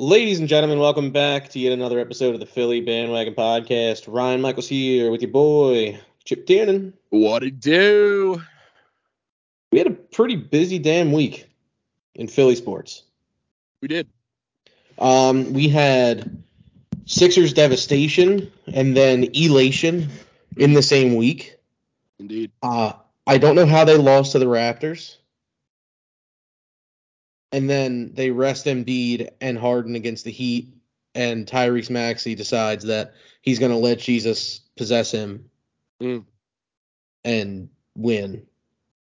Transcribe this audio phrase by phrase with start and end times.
[0.00, 4.04] Ladies and gentlemen, welcome back to yet another episode of the Philly Bandwagon Podcast.
[4.08, 6.94] Ryan Michaels here with your boy, Chip Tiernan.
[7.10, 8.40] What it do?
[9.70, 11.50] We had a pretty busy damn week
[12.14, 13.02] in Philly sports.
[13.82, 14.08] We did.
[14.98, 16.44] Um, we had
[17.04, 20.08] Sixers devastation and then elation
[20.56, 21.58] in the same week.
[22.18, 22.52] Indeed.
[22.62, 22.94] Uh,
[23.26, 25.18] I don't know how they lost to the Raptors.
[27.52, 30.72] And then they rest Embiid and Harden against the Heat,
[31.14, 35.50] and Tyrese Maxey decides that he's going to let Jesus possess him
[36.00, 36.24] Mm.
[37.24, 38.46] and win.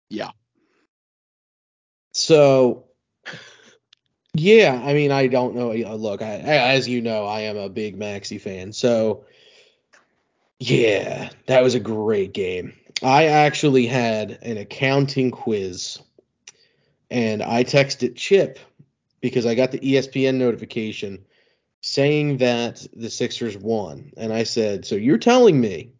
[0.08, 0.30] Yeah.
[2.12, 2.84] So,
[4.34, 5.72] yeah, I mean, I don't know.
[5.72, 8.72] Uh, Look, I, as you know, I am a big Maxey fan.
[8.72, 9.24] So,
[10.58, 12.74] yeah, that was a great game.
[13.02, 15.98] I actually had an accounting quiz,
[17.10, 18.58] and I texted Chip
[19.20, 21.24] because I got the ESPN notification
[21.82, 24.12] saying that the Sixers won.
[24.16, 25.92] And I said, So you're telling me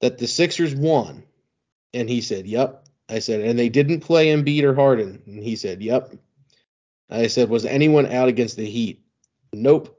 [0.00, 1.22] that the Sixers won?
[1.94, 2.86] And he said, Yep.
[3.08, 5.22] I said, and they didn't play Embiid or Harden.
[5.26, 6.14] And he said, Yep.
[7.10, 9.02] I said, Was anyone out against the Heat?
[9.52, 9.98] Nope.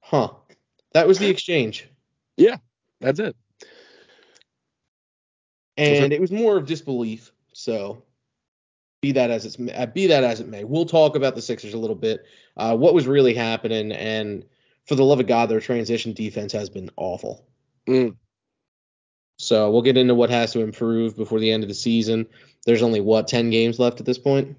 [0.00, 0.30] Huh.
[0.92, 1.88] That was the exchange.
[2.36, 2.58] Yeah,
[3.00, 3.36] that's it.
[5.76, 7.32] And it was more of disbelief.
[7.52, 8.04] So
[9.04, 10.64] be that as it's uh, be that as it may.
[10.64, 12.24] We'll talk about the Sixers a little bit.
[12.56, 14.46] Uh, what was really happening, and
[14.86, 17.46] for the love of God, their transition defense has been awful.
[17.86, 18.16] Mm.
[19.38, 22.26] So we'll get into what has to improve before the end of the season.
[22.64, 24.56] There's only what ten games left at this point.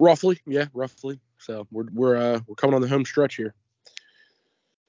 [0.00, 1.20] Roughly, yeah, roughly.
[1.36, 3.54] So we're we're uh we're coming on the home stretch here.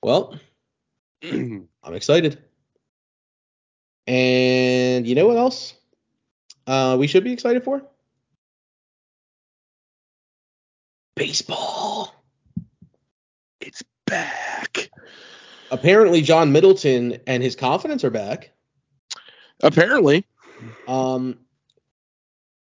[0.02, 0.40] Well,
[1.24, 2.42] I'm excited.
[4.08, 5.74] And you know what else?
[6.66, 7.84] Uh, we should be excited for
[11.20, 12.16] baseball.
[13.60, 14.90] it's back.
[15.70, 18.52] Apparently, John Middleton and his confidence are back.
[19.62, 20.26] Apparently.
[20.88, 21.40] Um,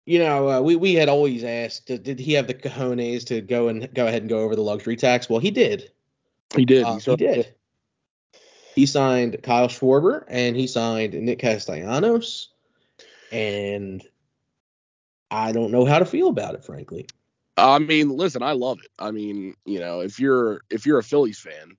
[0.05, 3.41] you know, uh, we we had always asked, did, did he have the cojones to
[3.41, 5.31] go and go ahead and go over the luxury tax?
[5.31, 5.93] Well, he did.
[6.57, 6.85] He did.
[6.85, 7.55] Uh, he certainly did.
[8.75, 12.49] He signed Kyle Schwarber and he signed Nick Castellanos,
[13.31, 14.05] and
[15.31, 17.07] I don't know how to feel about it, frankly.
[17.59, 18.91] I mean, listen, I love it.
[18.99, 21.77] I mean, you know, if you're if you're a Phillies fan,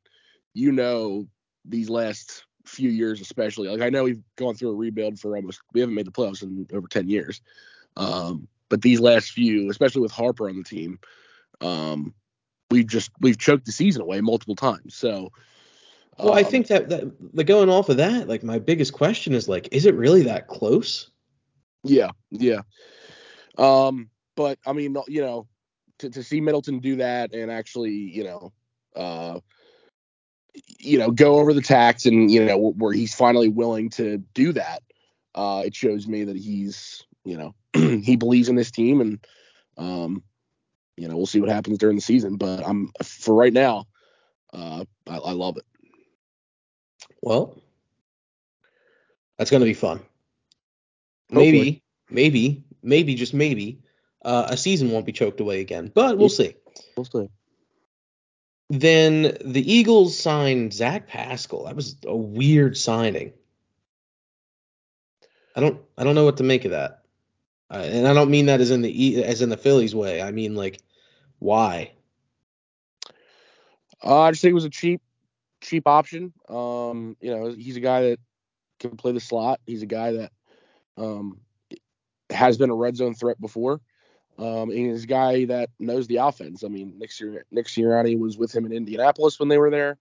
[0.54, 1.28] you know
[1.66, 3.68] these last few years especially.
[3.68, 6.44] Like I know we've gone through a rebuild for almost we haven't made the playoffs
[6.44, 7.42] in over 10 years.
[7.98, 11.00] Um, but these last few, especially with Harper on the team,
[11.62, 12.14] um,
[12.70, 14.96] we've just we've choked the season away multiple times.
[14.96, 15.32] So
[16.18, 19.34] Well, I um, think that, that the going off of that, like my biggest question
[19.34, 21.10] is like, is it really that close?
[21.84, 22.62] Yeah, yeah.
[23.58, 25.48] Um, but I mean, you know,
[26.00, 28.54] to, to see Middleton do that and actually, you know,
[28.96, 29.40] uh,
[30.80, 34.52] you know, go over the tax and you know where he's finally willing to do
[34.54, 34.82] that,
[35.36, 39.26] uh, it shows me that he's, you know, he believes in this team and,
[39.78, 40.24] um,
[40.98, 42.36] you know, we'll see what happens during the season.
[42.36, 43.86] But I'm for right now,
[44.52, 45.64] uh, I, I love it.
[47.22, 47.62] Well,
[49.38, 50.00] that's going to be fun.
[51.32, 51.52] Hopefully.
[51.52, 53.80] Maybe, maybe, maybe, just maybe,
[54.24, 56.56] uh, a season won't be choked away again, but we'll see.
[56.96, 57.30] We'll see.
[58.70, 61.66] Then the Eagles signed Zach Pascal.
[61.66, 63.34] That was a weird signing.
[65.56, 67.04] I don't, I don't know what to make of that,
[67.72, 70.22] uh, and I don't mean that as in the as in the Phillies way.
[70.22, 70.80] I mean like,
[71.40, 71.94] why?
[74.04, 75.02] Uh, I just think it was a cheap,
[75.62, 76.34] cheap option.
[76.48, 78.20] Um, you know, he's a guy that
[78.80, 79.60] can play the slot.
[79.66, 80.32] He's a guy that
[80.98, 81.40] um,
[82.30, 83.82] has been a red zone threat before.
[84.40, 86.64] Um, and he's a guy that knows the offense.
[86.64, 89.98] I mean, Nick, Sir- Nick Sirianni was with him in Indianapolis when they were there.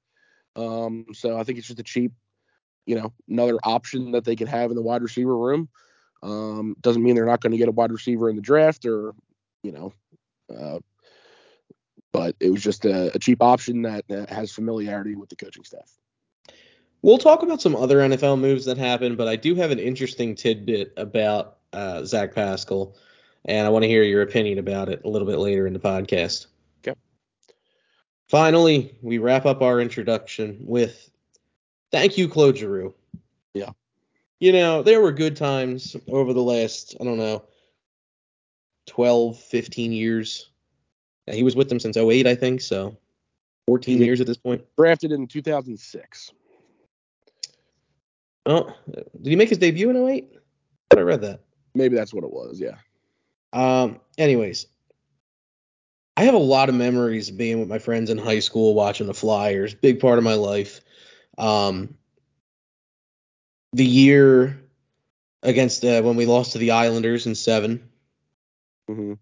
[0.54, 2.12] Um, so I think it's just a cheap,
[2.86, 5.68] you know, another option that they could have in the wide receiver room.
[6.22, 9.12] Um, doesn't mean they're not going to get a wide receiver in the draft or,
[9.62, 9.92] you know,
[10.56, 10.78] uh,
[12.12, 15.64] but it was just a, a cheap option that uh, has familiarity with the coaching
[15.64, 15.92] staff.
[17.02, 20.34] We'll talk about some other NFL moves that happened, but I do have an interesting
[20.34, 22.96] tidbit about uh, Zach Pascal,
[23.44, 25.78] and I want to hear your opinion about it a little bit later in the
[25.78, 26.46] podcast.
[26.86, 26.98] Okay.
[28.28, 31.10] Finally, we wrap up our introduction with
[31.90, 32.94] thank you, Claude Giroux.
[33.54, 33.70] Yeah.
[34.40, 37.44] You know, there were good times over the last, I don't know,
[38.86, 40.50] 12, 15 years.
[41.26, 42.96] Uh, he was with them since 08, I think, so
[43.66, 44.04] 14 Yeah.
[44.06, 44.64] years at this point.
[44.76, 46.32] Drafted in 2006.
[48.46, 50.32] Oh, did he make his debut in 08?
[50.96, 51.40] I read that.
[51.74, 52.58] Maybe that's what it was.
[52.60, 52.76] Yeah.
[53.52, 54.66] Um, anyways,
[56.16, 59.14] I have a lot of memories being with my friends in high school watching the
[59.14, 59.74] Flyers.
[59.74, 60.80] Big part of my life.
[61.38, 61.96] Um,
[63.72, 64.60] the year
[65.42, 67.88] against uh, when we lost to the Islanders in 7
[68.88, 69.12] hmm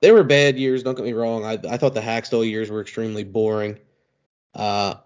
[0.00, 0.82] They were bad years.
[0.82, 1.44] Don't get me wrong.
[1.44, 3.78] I I thought the Hakstol years were extremely boring.
[4.54, 4.96] Uh,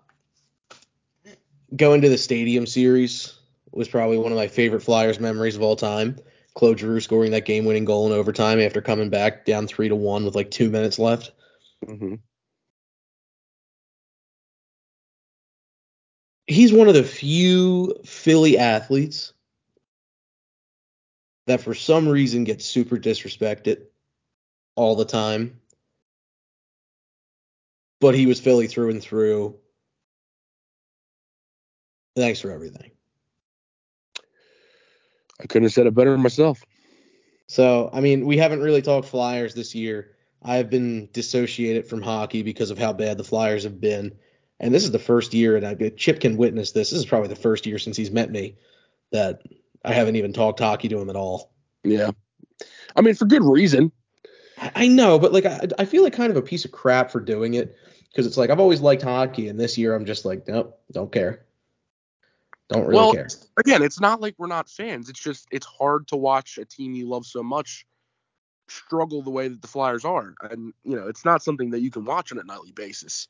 [1.77, 3.35] going to the Stadium Series
[3.73, 6.17] was probably one of my favorite Flyers memories of all time.
[6.55, 10.25] Claude Giroux scoring that game-winning goal in overtime after coming back down three to one
[10.25, 11.33] with like two minutes left.
[11.85, 12.17] hmm
[16.47, 19.33] He's one of the few Philly athletes
[21.47, 23.85] that for some reason gets super disrespected
[24.75, 25.61] all the time.
[28.01, 29.59] But he was Philly through and through.
[32.17, 32.91] Thanks for everything.
[35.41, 36.65] I couldn't have said it better myself.
[37.47, 40.13] So, I mean, we haven't really talked Flyers this year.
[40.43, 44.13] I've been dissociated from hockey because of how bad the Flyers have been.
[44.61, 46.91] And this is the first year, and I, Chip can witness this.
[46.91, 48.57] This is probably the first year since he's met me
[49.11, 49.43] that
[49.85, 51.51] I haven't even talked hockey to him at all.
[51.83, 52.11] Yeah.
[52.95, 53.91] I mean, for good reason.
[54.75, 57.21] I, know, but like, I, I feel like kind of a piece of crap for
[57.21, 57.75] doing it
[58.11, 61.11] because it's like I've always liked hockey, and this year I'm just like, nope, don't
[61.11, 61.47] care.
[62.71, 63.29] Don't really well, care.
[63.59, 65.09] again, it's not like we're not fans.
[65.09, 67.85] It's just it's hard to watch a team you love so much
[68.69, 71.91] struggle the way that the Flyers are, and you know it's not something that you
[71.91, 73.27] can watch on a nightly basis.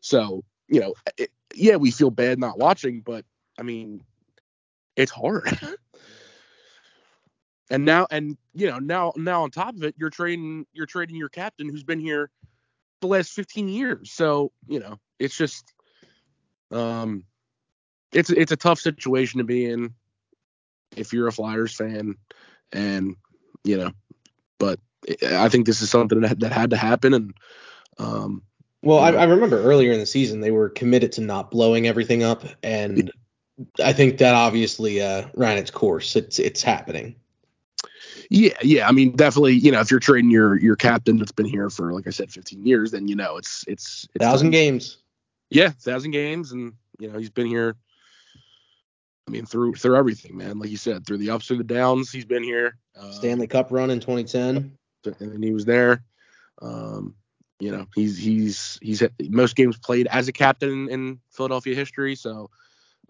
[0.00, 3.24] So you know, it, yeah, we feel bad not watching, but
[3.58, 4.02] I mean,
[4.96, 5.58] it's hard.
[7.70, 11.16] and now, and you know, now, now on top of it, you're trading, you're trading
[11.16, 12.30] your captain who's been here
[13.00, 14.12] the last 15 years.
[14.12, 15.72] So you know, it's just,
[16.70, 17.24] um,
[18.14, 19.94] it's it's a tough situation to be in
[20.96, 22.16] if you're a Flyers fan,
[22.72, 23.16] and
[23.64, 23.90] you know,
[24.58, 24.78] but
[25.26, 27.34] I think this is something that, that had to happen, and
[27.98, 28.42] um,
[28.82, 32.22] Well, I, I remember earlier in the season they were committed to not blowing everything
[32.22, 33.10] up, and
[33.82, 36.16] I think that obviously uh, ran its course.
[36.16, 37.16] It's it's happening.
[38.30, 41.46] yeah, yeah, I mean, definitely, you know, if you're trading your your captain that's been
[41.46, 44.52] here for like I said, 15 years, then you know it's it's, it's Thousand time.
[44.52, 44.98] games.
[45.50, 47.76] yeah, thousand games, and you know he's been here.
[49.26, 50.58] I mean, through through everything, man.
[50.58, 52.76] Like you said, through the ups and the downs, he's been here.
[52.98, 54.76] Uh, Stanley Cup run in 2010.
[55.20, 56.02] and he was there.
[56.60, 57.14] Um,
[57.58, 61.74] you know, he's he's he's had most games played as a captain in, in Philadelphia
[61.74, 62.14] history.
[62.14, 62.50] So,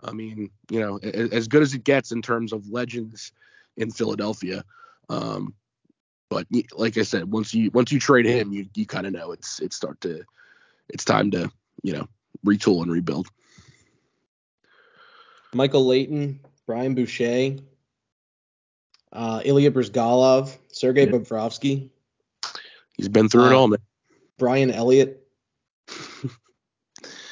[0.02, 3.32] I mean, you know, as good as it gets in terms of legends
[3.76, 4.64] in Philadelphia.
[5.08, 5.55] Um,
[6.31, 9.32] but like I said, once you once you trade him, you you kind of know
[9.32, 10.25] it's it's start to
[10.88, 11.50] it's time to
[11.82, 12.08] you know
[12.46, 13.28] retool and rebuild.
[15.54, 17.56] Michael Leighton, Brian Boucher,
[19.12, 21.12] uh, Ilya Bryzgalov, Sergei Yeah.
[21.12, 21.90] Bobrovsky,
[22.96, 23.78] He's been through it Uh, all, man.
[24.38, 25.26] Brian Elliott.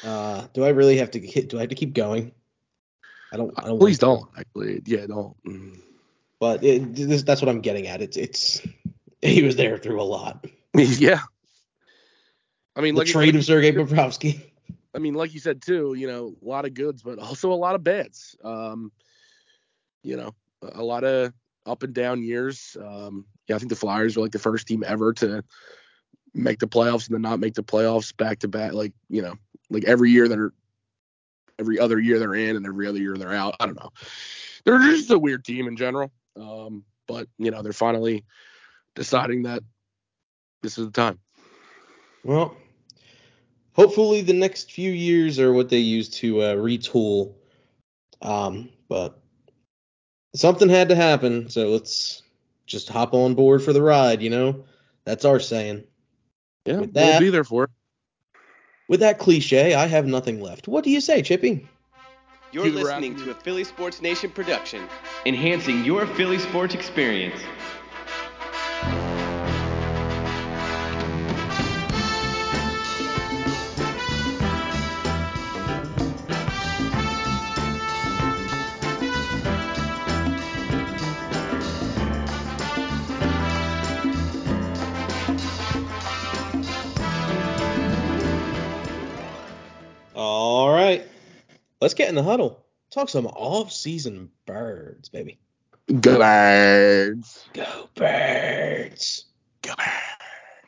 [0.05, 1.47] Uh, do I really have to hit?
[1.47, 2.33] Do I have to keep going?
[3.31, 3.53] I don't.
[3.57, 4.29] I don't Please don't.
[4.37, 5.33] Actually, yeah, don't.
[5.45, 5.79] Mm.
[6.41, 8.01] But it, this, that's what I'm getting at.
[8.01, 8.61] It's it's.
[9.21, 10.45] He was there through a lot.
[10.75, 11.21] yeah.
[12.75, 14.41] I mean, The like trade like- of Sergei Bobrovsky.
[14.95, 17.55] I mean, like you said too, you know, a lot of goods, but also a
[17.55, 18.35] lot of bads.
[18.43, 18.91] Um,
[20.03, 21.33] you know, a lot of
[21.65, 22.77] up and down years.
[22.79, 25.43] Um, yeah, I think the Flyers were like the first team ever to
[26.33, 28.73] make the playoffs and then not make the playoffs back to back.
[28.73, 29.35] Like, you know,
[29.69, 30.51] like every year they're
[31.59, 33.55] every other year they're in and every other year they're out.
[33.59, 33.89] I don't know.
[34.65, 36.11] They're just a weird team in general.
[36.39, 38.25] Um, but you know, they're finally
[38.95, 39.63] deciding that
[40.61, 41.19] this is the time.
[42.23, 42.55] Well,
[43.73, 47.33] hopefully the next few years are what they use to uh, retool.
[48.21, 49.19] Um, but
[50.35, 52.21] something had to happen, so let's
[52.65, 54.21] just hop on board for the ride.
[54.21, 54.63] You know,
[55.03, 55.83] that's our saying.
[56.65, 57.69] Yeah, With we'll be there for it.
[58.87, 60.67] With that cliche, I have nothing left.
[60.67, 61.67] What do you say, Chippy?
[62.51, 63.25] You're listening Rockies.
[63.25, 64.87] to a Philly Sports Nation production.
[65.25, 67.41] enhancing your Philly sports experience.
[91.83, 92.63] Let's get in the huddle.
[92.91, 95.37] Talk some off-season birds, baby.
[95.99, 97.45] Go Birds.
[97.53, 99.25] Go birds.
[99.61, 99.73] Go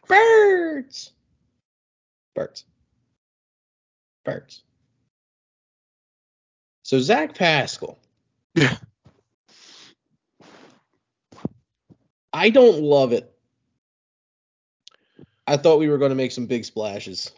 [0.08, 0.10] Birds.
[0.10, 1.12] Birds.
[2.36, 2.66] Birds.
[4.26, 4.64] Birds.
[6.84, 7.98] So Zach Pascal.
[8.54, 8.76] Yeah.
[12.34, 13.34] I don't love it.
[15.48, 17.32] I thought we were going to make some big splashes.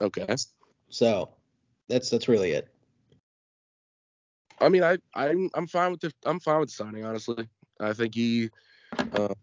[0.00, 0.26] Okay.
[0.88, 1.30] So
[1.88, 2.68] that's that's really it.
[4.60, 7.04] I mean, I I'm I'm fine with the I'm fine with signing.
[7.04, 7.48] Honestly,
[7.80, 8.50] I think he,
[9.14, 9.34] uh,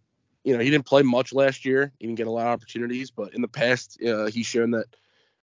[0.44, 1.92] you know, he didn't play much last year.
[2.00, 4.86] He didn't get a lot of opportunities, but in the past, uh, he's shown that,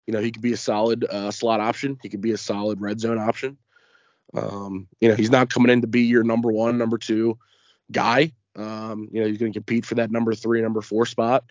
[0.07, 1.99] you know, he could be a solid uh, slot option.
[2.03, 3.59] He could be a solid red zone option.
[4.33, 7.39] Um, you know, he's not coming in to be your number one, number two
[7.91, 8.33] guy.
[8.57, 11.45] Um, you know, he's going to compete for that number three, number four spot.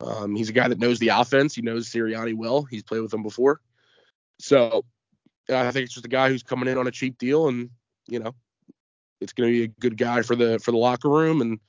[0.00, 1.54] Um, he's a guy that knows the offense.
[1.54, 2.62] He knows Sirianni well.
[2.62, 3.60] He's played with him before.
[4.38, 4.84] So
[5.48, 7.70] I think it's just a guy who's coming in on a cheap deal, and
[8.08, 8.34] you know,
[9.20, 11.60] it's going to be a good guy for the for the locker room, and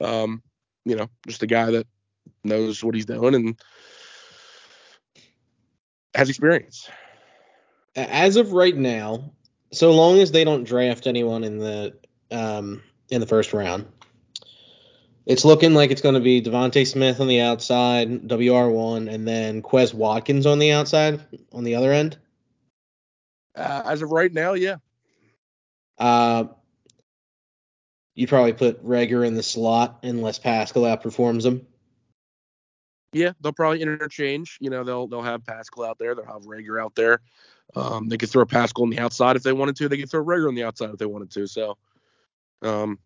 [0.00, 0.42] um,
[0.84, 1.86] you know, just a guy that
[2.42, 3.60] knows what he's doing and
[6.14, 6.88] has experience.
[7.96, 9.32] As of right now,
[9.72, 11.94] so long as they don't draft anyone in the
[12.30, 13.86] um, in the first round,
[15.26, 19.26] it's looking like it's going to be DeVonta Smith on the outside, WR one, and
[19.26, 21.20] then Quez Watkins on the outside
[21.52, 22.18] on the other end.
[23.56, 24.76] Uh, as of right now, yeah.
[25.98, 26.44] Uh,
[28.14, 31.66] you probably put Reagor in the slot unless Pascal outperforms him.
[33.12, 34.58] Yeah, they'll probably interchange.
[34.60, 37.20] You know, they'll they'll have Pascal out there, they'll have Reagor out there.
[37.76, 39.88] Um, they could throw Pascal on the outside if they wanted to.
[39.88, 41.46] They could throw Reagor on the outside if they wanted to.
[41.46, 41.78] So,
[42.62, 42.98] um,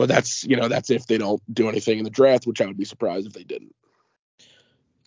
[0.00, 2.66] but that's you know that's if they don't do anything in the draft, which I
[2.66, 3.74] would be surprised if they didn't.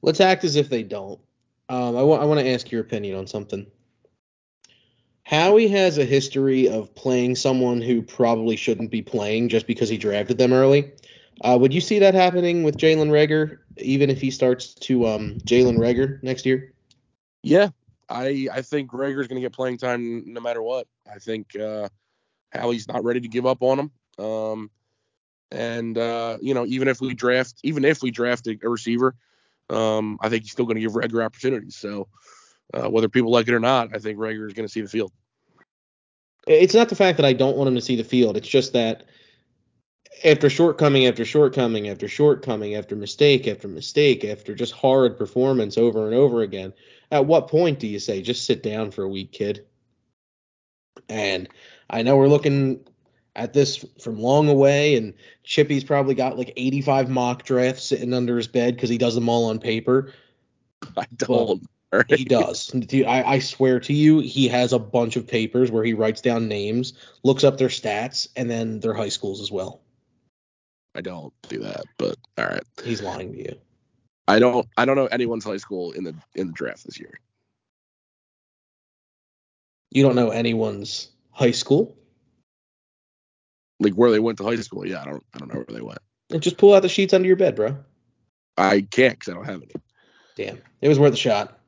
[0.03, 1.19] Let's act as if they don't.
[1.67, 3.65] Um, I want I want to ask your opinion on something.
[5.23, 9.97] Howie has a history of playing someone who probably shouldn't be playing just because he
[9.97, 10.91] drafted them early.
[11.41, 15.39] Uh, would you see that happening with Jalen Reagor, even if he starts to um,
[15.39, 16.71] Jalen Reagor next year?
[17.41, 17.69] Yeah,
[18.07, 20.85] I I think Reagor's going to get playing time no matter what.
[21.11, 21.89] I think uh,
[22.51, 23.91] Howie's not ready to give up on him.
[24.23, 24.69] Um,
[25.51, 29.15] and uh, you know, even if we draft, even if we draft a, receiver,
[29.69, 31.75] um, I think he's still going to give Reagor opportunities.
[31.75, 32.07] So
[32.73, 34.89] uh, whether people like it or not, I think Reagor is going to see the
[34.89, 35.11] field.
[36.47, 38.35] It's not the fact that I don't want him to see the field.
[38.35, 39.03] It's just that
[40.25, 46.05] after shortcoming after shortcoming after shortcoming after mistake after mistake after just hard performance over
[46.05, 46.73] and over again,
[47.11, 49.65] at what point do you say just sit down for a week, kid?
[51.09, 51.47] And
[51.89, 52.85] I know we're looking
[53.35, 55.13] at this from long away, and
[55.43, 59.29] Chippy's probably got like 85 mock drafts sitting under his bed because he does them
[59.29, 60.13] all on paper.
[60.97, 61.63] I don't.
[62.07, 62.73] He does.
[62.91, 66.47] I, I swear to you, he has a bunch of papers where he writes down
[66.47, 69.81] names, looks up their stats, and then their high schools as well.
[70.95, 72.63] I don't do that, but all right.
[72.83, 73.57] He's lying to you.
[74.27, 74.67] I don't.
[74.77, 77.19] I don't know anyone's high school in the in the draft this year.
[79.91, 81.95] You don't know anyone's high school?
[83.79, 84.87] Like where they went to high school?
[84.87, 85.23] Yeah, I don't.
[85.33, 85.99] I don't know where they went.
[86.31, 87.77] And just pull out the sheets under your bed, bro.
[88.57, 89.73] I can't because I don't have any.
[90.35, 91.59] Damn, it was worth a shot.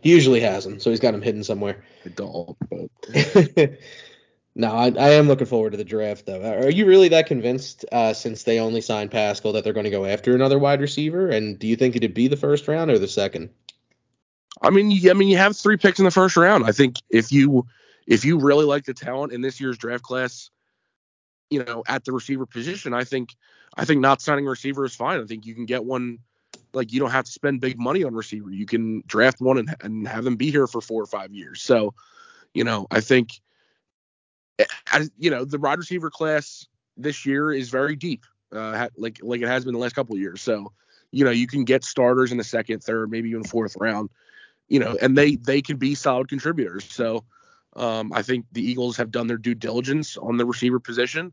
[0.00, 1.84] He usually has them, so he's got them hidden somewhere.
[2.04, 2.56] I don't.
[2.68, 3.78] But.
[4.54, 6.42] no, I, I, am looking forward to the draft, though.
[6.42, 9.90] Are you really that convinced, uh, since they only signed Pascal, that they're going to
[9.90, 11.28] go after another wide receiver?
[11.28, 13.50] And do you think it'd be the first round or the second?
[14.62, 16.64] I mean, I mean, you have three picks in the first round.
[16.66, 17.66] I think if you
[18.06, 20.50] if you really like the talent in this year's draft class,
[21.50, 23.34] you know, at the receiver position, I think
[23.76, 25.20] I think not signing a receiver is fine.
[25.20, 26.18] I think you can get one
[26.72, 28.50] like you don't have to spend big money on receiver.
[28.50, 31.62] You can draft one and, and have them be here for four or five years.
[31.62, 31.94] So,
[32.54, 33.40] you know, I think,
[34.92, 39.40] as, you know, the wide receiver class this year is very deep, uh, like like
[39.40, 40.42] it has been the last couple of years.
[40.42, 40.72] So,
[41.10, 44.10] you know, you can get starters in the second, third, maybe even fourth round,
[44.68, 46.84] you know, and they they can be solid contributors.
[46.84, 47.24] So,
[47.76, 51.32] um, I think the Eagles have done their due diligence on the receiver position,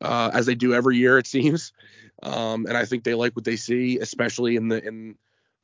[0.00, 1.72] uh, as they do every year, it seems.
[2.22, 5.16] Um, and I think they like what they see, especially in the in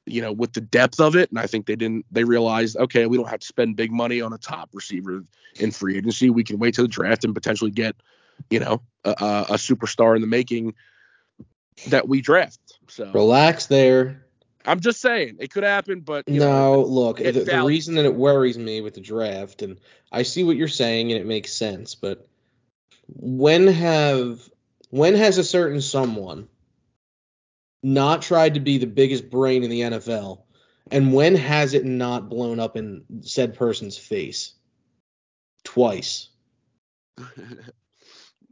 [0.06, 1.30] you know with the depth of it.
[1.30, 4.20] And I think they didn't they realized okay, we don't have to spend big money
[4.20, 5.24] on a top receiver
[5.56, 6.30] in free agency.
[6.30, 7.96] We can wait till the draft and potentially get
[8.50, 9.10] you know a,
[9.50, 10.74] a superstar in the making
[11.88, 12.78] that we draft.
[12.88, 14.23] So relax there.
[14.64, 16.38] I'm just saying it could happen, but no.
[16.38, 19.78] Know, look, the, the reason that it worries me with the draft, and
[20.10, 22.26] I see what you're saying, and it makes sense, but
[23.08, 24.48] when have
[24.90, 26.48] when has a certain someone
[27.82, 30.40] not tried to be the biggest brain in the NFL?
[30.90, 34.54] And when has it not blown up in said person's face?
[35.64, 36.28] Twice.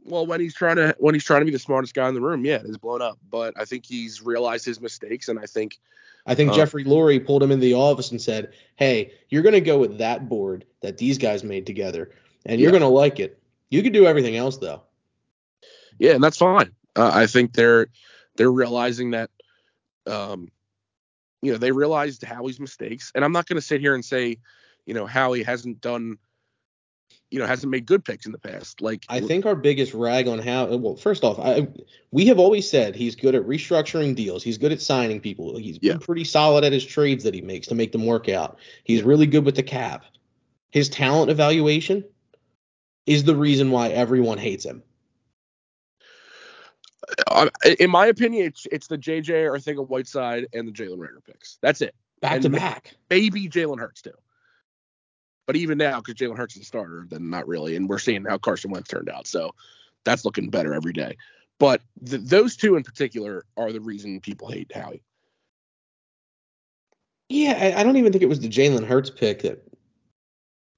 [0.03, 2.21] well, when he's trying to when he's trying to be the smartest guy in the
[2.21, 3.17] room, yeah, it has blown up.
[3.29, 5.79] But I think he's realized his mistakes, and I think
[6.25, 9.53] I think uh, Jeffrey Lurie pulled him into the office and said, "Hey, you're going
[9.53, 12.11] to go with that board that these guys made together,
[12.45, 12.79] and you're yeah.
[12.79, 13.39] going to like it.
[13.69, 14.81] You could do everything else though."
[15.99, 16.71] yeah, and that's fine.
[16.95, 17.87] Uh, I think they're
[18.35, 19.29] they're realizing that,
[20.07, 20.51] um,
[21.41, 24.37] you know, they realized Howie's mistakes, and I'm not going to sit here and say,
[24.85, 26.17] you know, Howie hasn't done,
[27.33, 28.79] you know, hasn't made good picks in the past.
[28.79, 31.67] Like I think our biggest rag on how well, first off, I
[32.11, 34.43] we have always said he's good at restructuring deals.
[34.43, 35.57] He's good at signing people.
[35.57, 35.93] He's Yeah.
[35.93, 38.59] been pretty solid at his trades that he makes to make them work out.
[38.83, 39.07] He's Yeah.
[39.07, 40.05] really good with the cap.
[40.69, 42.03] His talent evaluation
[43.07, 44.83] is the reason why everyone hates him.
[47.27, 47.49] uh,
[47.79, 50.99] in my opinion, it's it's the JJ or I think of Whiteside and the Jalen
[50.99, 51.57] Reagor picks.
[51.61, 51.95] That's it.
[52.21, 52.93] Back And to back.
[53.09, 54.13] Maybe Jalen Hurts too.
[55.45, 57.75] But even now, because Jalen Hurts is a starter, then not really.
[57.75, 59.53] And we're seeing how Carson Wentz turned out, so
[60.05, 61.17] that's looking better every day.
[61.59, 65.03] But th- those two in particular are the reason people hate Howie.
[67.29, 69.67] Yeah, I, I don't even think it was the Jalen Hurts pick that.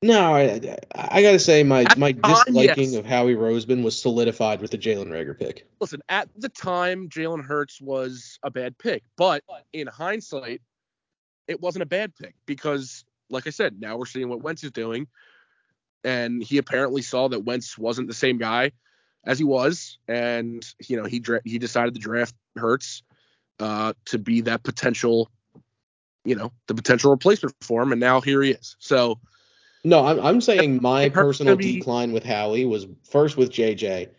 [0.01, 2.95] No, I, I, I gotta say my At my time, disliking yes.
[2.95, 5.67] of Howie Roseman was solidified with the Jalen Reagor pick.
[5.79, 9.43] Listen, at the time, Jalen Hurts was a bad pick, but
[9.73, 10.61] in hindsight,
[11.47, 14.71] it wasn't a bad pick because, like I said, now we're seeing what Wentz is
[14.71, 15.07] doing,
[16.03, 18.71] and he apparently saw that Wentz wasn't the same guy
[19.25, 23.03] as he was, and you know he dra- he decided to draft Hurts
[23.59, 25.29] uh, to be that potential,
[26.23, 28.75] you know, the potential replacement for him, and now here he is.
[28.79, 29.19] So
[29.83, 34.09] No, I'm I'm saying my personal be- decline with Howie was first with JJ,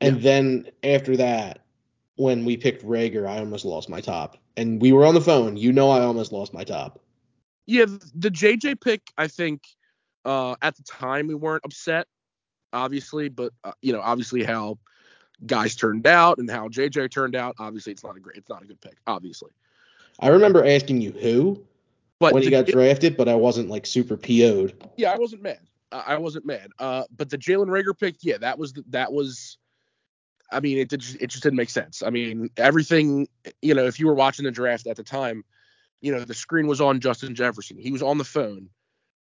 [0.00, 0.22] and Yeah.
[0.22, 1.60] then after that,
[2.16, 4.36] when we picked Reagor, I almost lost my top.
[4.56, 5.56] And we were on the phone.
[5.56, 7.01] You know, I almost lost my top.
[7.66, 9.62] Yeah, the JJ pick, I think
[10.24, 12.06] uh, at the time we weren't upset,
[12.72, 14.78] obviously, but uh, you know, obviously how
[15.46, 18.62] guys turned out and how JJ turned out, obviously it's not a great, it's not
[18.62, 19.50] a good pick, obviously.
[20.20, 21.62] I remember asking you who
[22.18, 24.74] But when he got drafted, but I wasn't like super PO'd.
[24.96, 25.60] yeah, I wasn't mad.
[25.90, 26.70] I I wasn't mad.
[26.78, 29.58] Uh, but the Jalen Reagor pick, yeah, that was the, that was.
[30.50, 32.02] I mean, it did, it just didn't make sense.
[32.02, 33.26] I mean, everything,
[33.62, 35.44] you know, if you were watching the draft at the time,
[36.02, 37.78] you know, the screen was on Justin Jefferson.
[37.78, 38.68] He was on the phone.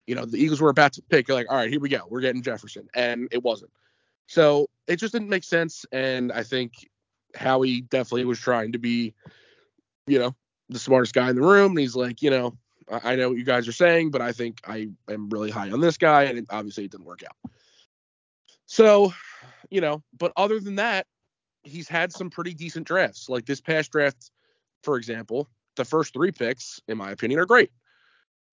[0.08, 1.28] You know, the Eagles were about to pick.
[1.28, 2.02] You're like, all right, here we go.
[2.10, 3.72] We're getting Jefferson, and it wasn't.
[4.28, 5.86] So it just didn't make sense.
[5.92, 6.74] And I think
[7.36, 9.14] Howie definitely was trying to be,
[10.08, 10.36] you know,
[10.70, 11.72] the smartest guy in the room.
[11.72, 12.58] And he's like, you know,
[12.92, 15.70] I I know what you guys are saying, but I think I am really high
[15.70, 17.52] on this guy, and it, obviously it didn't work out.
[18.66, 19.14] So,
[19.70, 21.06] you know, but other than that,
[21.64, 23.30] he's had some pretty decent drafts.
[23.30, 24.32] Like this past draft,
[24.82, 25.48] for example,
[25.82, 27.72] the first three picks, in my opinion, are great.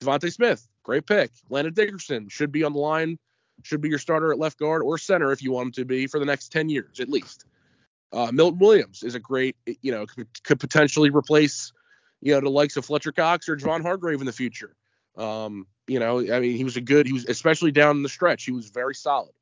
[0.00, 1.30] DeVonta Smith, great pick.
[1.50, 3.18] Landon Dickerson should be on the line,
[3.62, 6.06] should be your starter at left guard or center if you want him to be
[6.06, 7.44] for the next 10 years at least.
[8.12, 11.72] Uh, Milton Williams is a great, you know, could, could potentially replace,
[12.22, 14.74] you know, the likes of Fletcher Cox or Javon Hargrave in the future.
[15.16, 18.44] Um, you know, I mean, he was a good, he was especially down the stretch,
[18.44, 19.32] he was very solid.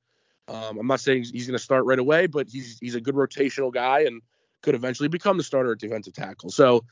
[0.48, 3.16] Um, I'm not saying he's, going to start right away, but he's he's a good
[3.16, 4.22] rotational guy and
[4.62, 6.50] could eventually become the starter at defensive tackle.
[6.50, 6.84] So,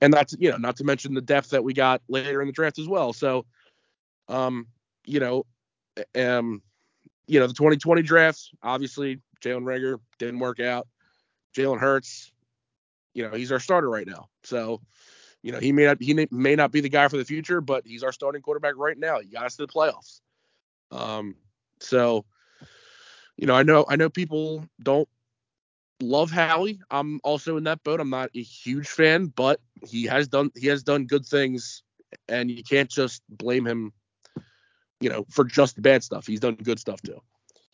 [0.00, 2.52] and that's you know, not to mention the depth that we got later in the
[2.52, 3.12] draft as well.
[3.12, 3.46] So,
[4.28, 4.66] um,
[5.04, 5.46] you know,
[6.14, 6.62] um,
[7.26, 10.86] you know, the 2020 drafts, obviously Jalen Reagor didn't work out.
[11.56, 12.32] Jalen Hurts,
[13.14, 14.28] you know, he's our starter right now.
[14.44, 14.80] So,
[15.42, 17.86] you know, he may not he may- not be the guy for the future, but
[17.86, 19.20] he's our starting quarterback right now.
[19.20, 20.20] He got us to the playoffs.
[20.90, 21.36] Um,
[21.80, 22.24] so,
[23.36, 25.08] you know, I know I know people don't
[26.00, 26.80] love Hallie.
[26.90, 28.00] I'm also in that boat.
[28.00, 31.82] I'm not a huge fan, but he has done he has done good things,
[32.28, 33.92] and you can't just blame him,
[35.00, 36.26] you know, for just the bad stuff.
[36.26, 37.20] He's done good stuff too.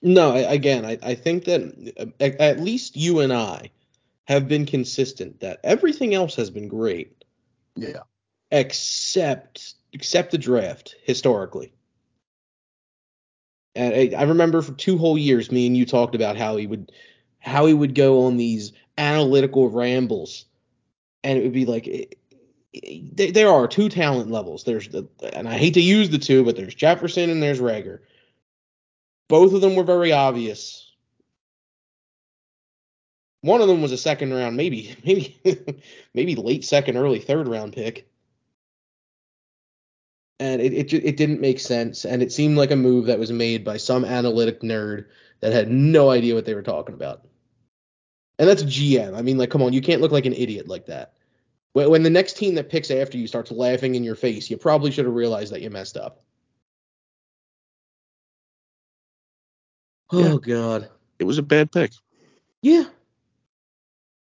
[0.03, 3.71] No, again, I, I think that at, at least you and I
[4.25, 7.25] have been consistent that everything else has been great
[7.77, 8.03] Yeah.
[8.51, 11.73] except except the draft historically.
[13.75, 16.67] And I, I remember for two whole years, me and you talked about how he
[16.67, 16.93] would
[17.45, 20.47] how he would go on these analytical rambles,
[21.23, 22.19] and it would be like it,
[22.73, 24.65] it- there- are two talent levels.
[24.65, 28.01] There's the and I hate to use the two, but there's Jefferson and there's Reagor.
[29.29, 30.91] Both of them were very obvious.
[33.43, 35.37] One of them was a second round, maybe maybe
[36.15, 38.09] maybe late second, early third round pick
[40.41, 43.31] and it, it it didn't make sense and it seemed like a move that was
[43.31, 45.07] made by some analytic nerd
[45.41, 47.25] that had no idea what they were talking about
[48.39, 50.87] and that's gm i mean like come on you can't look like an idiot like
[50.87, 51.15] that
[51.73, 54.57] when, when the next team that picks after you starts laughing in your face you
[54.57, 56.23] probably should have realized that you messed up
[60.13, 60.33] Yeah.
[60.33, 61.93] oh god It was a bad pick.
[62.63, 62.85] yeah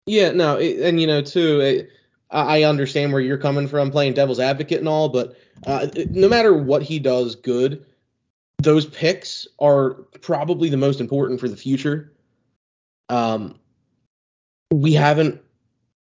[0.06, 1.90] yeah no it, and you know too it,
[2.30, 6.28] I I understand where you're coming from playing devil's advocate and all, but uh, no
[6.28, 7.84] matter what he does good,
[8.58, 12.12] those picks are probably the most important for the future.
[13.10, 13.60] Um,
[14.72, 15.40] we haven't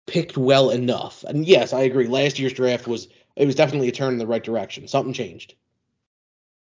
[0.06, 1.24] picked well enough.
[1.24, 2.06] And yes, I agree.
[2.06, 4.88] Last year's draft was it was definitely a turn in the right direction.
[4.88, 5.54] Something changed.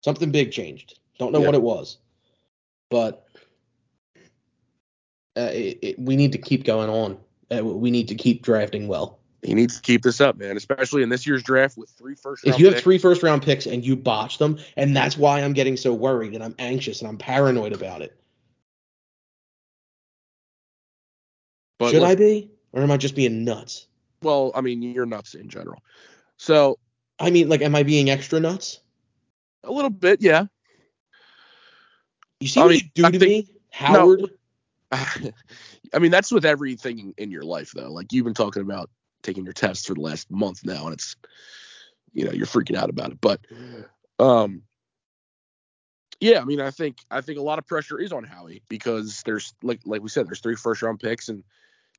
[0.03, 0.99] Something big changed.
[1.19, 1.47] Don't know Yeah.
[1.47, 1.99] what it was,
[2.91, 3.27] but
[5.37, 7.19] uh, it, it, we need to keep going on.
[7.55, 9.19] Uh, we need to keep drafting well.
[9.43, 12.45] He needs to keep this up, man, especially in this year's draft with three first
[12.45, 12.85] round If you have picks.
[12.85, 16.35] three first round picks and you botch them, and that's why I'm getting so worried
[16.35, 18.17] and I'm anxious and I'm paranoid about it.
[21.83, 23.89] But Should I be, or am I just being nuts?
[24.23, 25.83] Well, I mean, you're nuts in general.
[26.37, 26.79] So
[27.19, 28.79] I mean, like, am I being extra nuts?
[29.65, 30.47] a little bit, yeah.
[32.41, 34.31] You see I what mean, you do I to think- me, Howard?
[34.93, 37.91] I mean, that's with everything in your life, though.
[37.93, 38.91] Like you've been talking about
[39.23, 41.17] taking your tests for the last month now, and it's,
[42.13, 43.21] you know, you're freaking out about it.
[43.21, 43.41] But,
[44.19, 44.63] um,
[46.21, 49.23] yeah, I mean, I think I think a lot of pressure is on Howie because
[49.25, 51.43] there's like like we said, there's three first round picks, and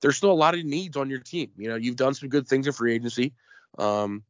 [0.04, 1.50] there's still a lot of needs on your team.
[1.56, 3.32] You know, you've done some good things in free agency,
[3.80, 4.22] um,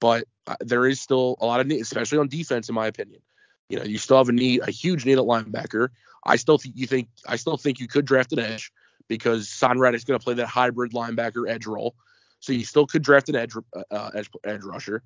[0.00, 3.20] but uh, there is still a lot of need, especially on defense, in my opinion.
[3.68, 5.88] You know, you still have a need, a huge need at linebacker.
[6.24, 8.72] I still think you think I still think you could draft an edge
[9.08, 11.96] because Son is going to play that hybrid linebacker edge role.
[12.38, 15.02] So you still could draft an edge uh, uh, edge, edge rusher.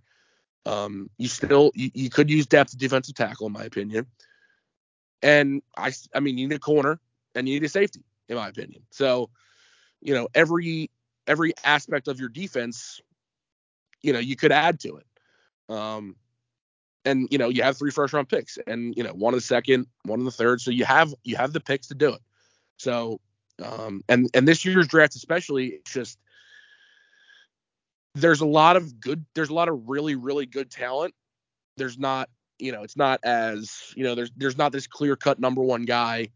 [0.67, 4.07] Um, you still you, you could use depth defensive tackle in my opinion.
[5.23, 7.01] And I I mean you need a corner
[7.35, 8.83] and you need a safety in my opinion.
[8.91, 9.31] So
[10.03, 10.91] you know every
[11.27, 13.01] every aspect of your defense,
[14.03, 15.07] you know you could add to it.
[15.69, 16.17] Um,
[17.05, 19.43] and you know you have three first round picks and you know one in the
[19.43, 20.61] second, one in the third.
[20.61, 22.21] So you have you have the picks to do it.
[22.77, 23.21] So
[23.63, 26.19] um, and and this year's draft especially, it's just
[28.15, 31.15] there's a lot of good, there's a lot of really really good talent.
[31.77, 35.41] There's not you know it's not as you know there's there's not this clear cut
[35.41, 36.29] number one guy.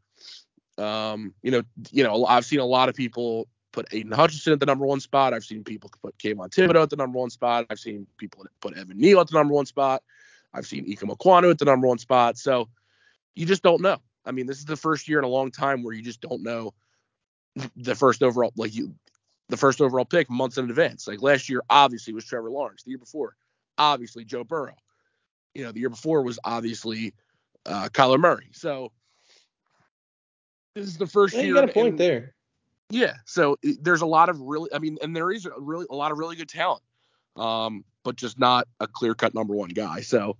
[0.78, 4.60] Um, you know you know I've seen a lot of people put Aidan Hutchinson at
[4.60, 5.34] the number one spot.
[5.34, 7.66] I've seen people put Kayvon Thibodeaux at the number one spot.
[7.68, 10.02] I've seen people put Evan Neal at the number one spot.
[10.54, 12.38] I've seen Ickey Ekwonu at the number one spot.
[12.38, 12.70] So
[13.34, 13.98] you just don't know.
[14.24, 16.42] I mean, this is the first year in a long time where you just don't
[16.42, 16.72] know
[17.76, 18.94] the first overall, like you,
[19.50, 21.06] the first overall pick months in advance.
[21.06, 22.82] Like last year, obviously was Trevor Lawrence.
[22.82, 23.36] The year before,
[23.76, 24.74] obviously Joe Burrow.
[25.54, 27.12] You know, the year before was obviously
[27.66, 28.48] uh, Kyler Murray.
[28.52, 28.90] So
[30.74, 31.48] this is the first Yeah, year.
[31.48, 32.32] you got a point in- there.
[32.90, 33.14] Yeah.
[33.24, 36.12] So there's a lot of really, I mean, and there is a really a lot
[36.12, 36.82] of really good talent,
[37.36, 40.00] um, but just not a clear cut number one guy.
[40.00, 40.36] So,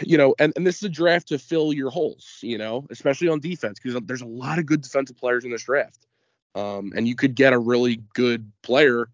[0.00, 3.28] you know, and, and this is a draft to fill your holes, you know, especially
[3.28, 6.06] on defense because there's a lot of good defensive players in this draft,
[6.54, 9.08] um, and you could get a really good player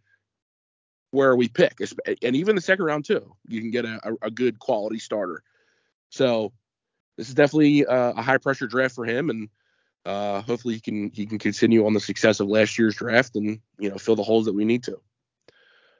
[1.10, 1.78] where we pick,
[2.22, 3.36] and even the second round too.
[3.46, 5.42] You can get a, a, a good quality starter.
[6.08, 6.52] So
[7.16, 9.48] this is definitely uh, a high pressure draft for him, and
[10.04, 13.60] uh, hopefully he can he can continue on the success of last year's draft and
[13.78, 15.00] you know fill the holes that we need to.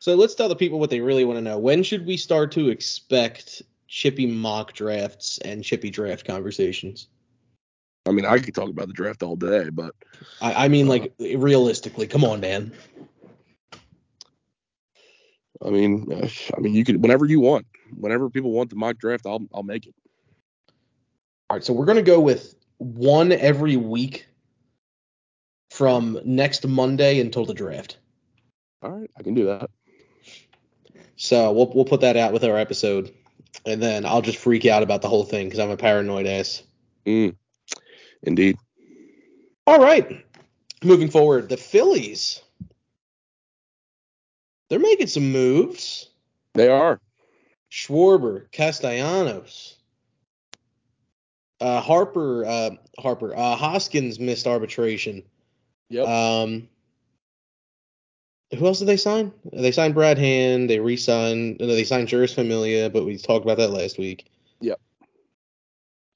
[0.01, 1.59] So let's tell the people what they really want to know.
[1.59, 7.09] When should we start to expect chippy mock drafts and chippy draft conversations?
[8.07, 9.95] I mean, I could talk about the draft all day, but
[10.41, 12.73] I, I mean, Uh, like realistically, come on, man.
[15.65, 19.25] I mean, I mean, you can whenever you want, whenever people want the mock draft,
[19.27, 19.95] I'll I'll make it.
[21.49, 24.27] All right, so we're gonna go with one every week
[25.71, 27.99] from next Monday until the draft.
[28.83, 29.71] All right, I can do that.
[31.17, 33.15] So we'll we'll put that out with our episode,
[33.65, 36.65] and then I'll just freak out about the whole thing because I'm a paranoid ass.
[37.07, 37.37] Mm,
[38.25, 38.59] indeed.
[39.67, 40.25] All right,
[40.83, 42.43] moving forward, the Phillies.
[44.69, 46.09] They're making some moves.
[46.55, 47.01] They are.
[47.71, 49.77] Schwarber, Castellanos,
[51.63, 55.23] uh, Harper, uh, Harper, uh, Hoskins missed arbitration.
[55.91, 56.07] Yep.
[56.09, 56.69] Um,
[58.59, 59.33] who else did they sign?
[59.53, 60.69] They signed Brad Hand.
[60.69, 61.59] They re-signed.
[61.61, 64.27] No, they signed Jeurys Familia, but we talked about that last week.
[64.61, 64.81] Yep.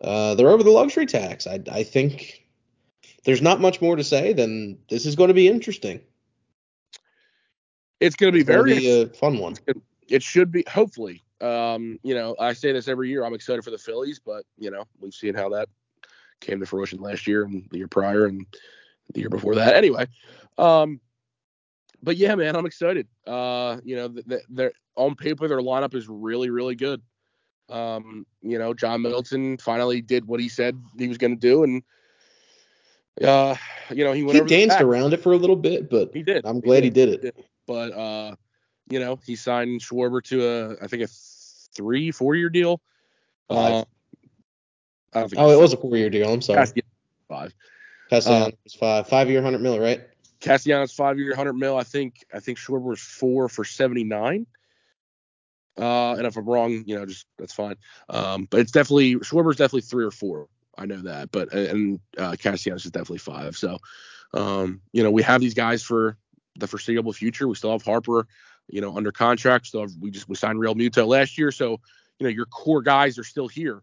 [0.03, 1.47] Uh, they're over the luxury tax.
[1.47, 2.45] I I think
[3.25, 6.01] there's not much more to say than this is going to be interesting.
[8.01, 8.79] it's going to be It's very.
[8.79, 9.57] be a fun one.
[10.09, 11.23] it should be hopefully.
[11.41, 13.25] Um, you know, I say this every year.
[13.25, 15.69] I'm excited for the Phillies, but you know, we've seen how that
[16.41, 18.47] came to fruition last year and the year prior and
[19.13, 19.75] the year before that.
[19.75, 20.07] Anyway,
[20.59, 21.01] um,
[22.03, 23.07] but yeah, man, I'm excited.
[23.27, 27.03] Uh, you know, th- th- they're on paper their lineup is really, really good.
[27.69, 31.65] Um, you know, John Middleton finally did what he said he was going to do,
[31.65, 31.83] and
[33.23, 33.57] uh,
[33.91, 36.47] you know, he went He danced around it for a little bit, but He did.
[36.47, 37.37] I'm glad he did it.
[37.67, 38.37] But uh,
[38.89, 41.09] you know, he signed Schwarber to a I think a
[41.77, 42.81] three, four year deal.
[43.51, 43.85] Uh,
[45.15, 46.31] Oh, it was a four-year deal.
[46.31, 46.67] I'm sorry.
[46.75, 46.83] yeah,
[47.29, 47.55] five.
[48.11, 50.03] Castellanos was five, five-year, hundred mil, right?
[50.41, 51.77] Castellanos five year, hundred mil.
[51.77, 54.47] I think I think Schwarber was four for seventy nine.
[55.79, 57.77] Uh, and if I'm wrong, you know, just that's fine.
[58.09, 60.49] Um, but it's definitely Schwarber's definitely three or four.
[60.77, 63.57] I know that, but and uh, Castellanos is definitely five.
[63.57, 63.79] So,
[64.35, 66.19] um, you know, we have these guys for
[66.59, 67.49] the foreseeable future.
[67.49, 68.27] We still have Harper,
[68.69, 69.71] you know, under contract.
[69.73, 71.81] Have, we just we signed Realmuto last year, so
[72.19, 73.83] you know your core guys are still here.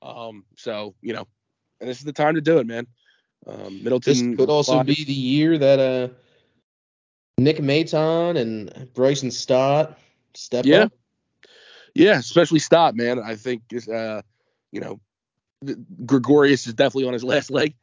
[0.00, 1.26] Um, so you know,
[1.80, 2.86] and this is the time to do it, man.
[3.46, 6.14] Um, Middleton This could also be the year that uh
[7.38, 9.98] Nick Maton and Bryson Stott
[10.34, 10.84] step Yeah.
[10.84, 10.92] up.
[11.94, 13.18] Yeah, especially Stott, man.
[13.18, 14.22] I think uh,
[14.70, 15.00] you know,
[16.06, 17.74] Gregorius is definitely on his last leg.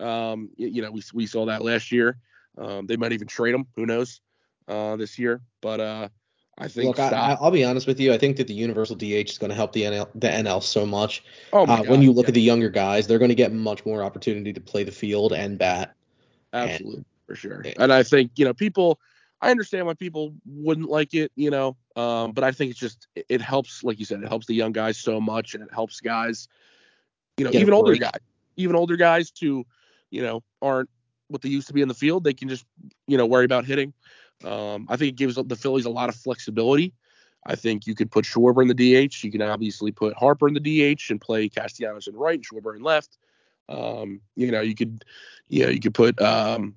[0.00, 2.18] Um, y- you know, we we saw that last year.
[2.56, 3.66] Um, they might even trade him.
[3.76, 4.20] Who knows?
[4.68, 6.08] Uh, this year, but uh,
[6.58, 7.40] I think Look, I, Stott.
[7.40, 8.12] I- I'll be honest with you.
[8.12, 10.84] I think that the universal DH is going to help the NL, the NL so
[10.84, 11.24] much.
[11.54, 13.34] oh my Uh, God, when you look yeah, at the younger guys, they're going to
[13.34, 15.94] get much more opportunity to play the field and bat.
[16.52, 17.64] absolutely for sure.
[17.78, 19.00] And I think you know people.
[19.40, 23.06] I understand why people wouldn't like it, you know, um, but I think it's just
[23.14, 25.72] it, it helps, like you said, it helps the young guys so much, and it
[25.72, 26.48] helps guys,
[27.36, 28.18] you know, even older guys,
[28.56, 29.64] even older guys to,
[30.10, 30.90] you know, aren't
[31.28, 32.24] what they used to be in the field.
[32.24, 32.66] They can just,
[33.06, 33.94] you know, worry about hitting.
[34.44, 36.94] Um, I think it gives the Phillies a lot of flexibility.
[37.46, 39.24] I think you could put Schwarber in the DH.
[39.24, 40.60] You can obviously put Harper in the
[40.94, 43.16] DH and play Castellanos in right and Schwarber in left.
[43.68, 45.04] Um, you know, you could,
[45.48, 46.74] you know, you could put, um,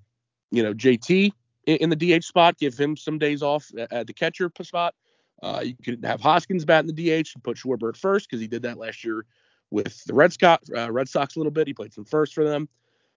[0.52, 1.32] you know, JT
[1.66, 4.96] in, in the DH spot, give him some days off at, the catcher spot.
[5.42, 8.42] Uh, you could have Hoskins bat in the DH and put Schwarber at first because
[8.42, 9.26] he did that last year
[9.72, 11.68] with the Red Sox, uh, Red Sox a little bit.
[11.68, 12.70] He played some first for them.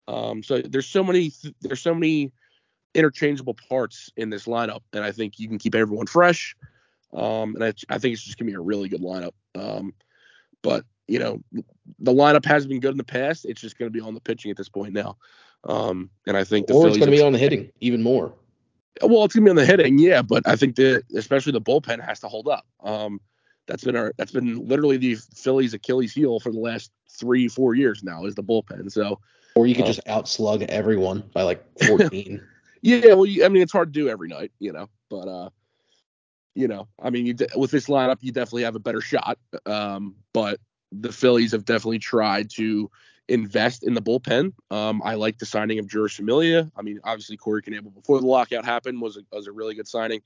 [0.07, 2.33] Um, so there's so many, th- there's so many
[2.95, 6.57] interchangeable parts in this lineup, and I think you can keep everyone fresh.
[7.13, 9.33] Um, and I, I think it's just gonna be a really good lineup.
[9.55, 9.95] Um,
[10.63, 11.43] but you know,
[11.99, 13.45] the lineup has been good in the past.
[13.45, 15.17] It's just gonna be on the pitching at this point now.
[15.65, 18.35] Um, and I think the or it's going to be on the hitting even more.
[19.03, 22.05] well, it's gonna be on the hitting, yeah, but I think the especially the bullpen
[22.05, 22.67] has to hold up.
[22.83, 23.21] Um,
[23.67, 27.75] that's been our that's been literally the Phillies' Achilles heel for the last three four
[27.75, 28.91] years now is the bullpen.
[28.91, 29.21] So
[29.55, 29.89] Or you could Oh.
[29.89, 32.43] just outslug everyone by like 14.
[32.83, 35.51] Yeah, well, you, I mean it's hard to do every night, you know, but uh,
[36.55, 39.39] you know, I mean you de- with this lineup you definitely have a better shot.
[39.67, 40.59] Um, but
[40.91, 42.91] the Phillies have definitely tried to
[43.29, 44.53] invest in the bullpen.
[44.71, 46.71] Um, I like the signing of Jeurys Familia.
[46.77, 49.89] I mean, obviously Corey Knebel before the lockout happened was a, was a really good
[49.89, 50.21] signing.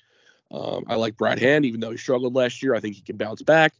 [0.50, 2.74] Um, I like Brad Hand, even though he struggled last year.
[2.74, 3.74] I think he can bounce back.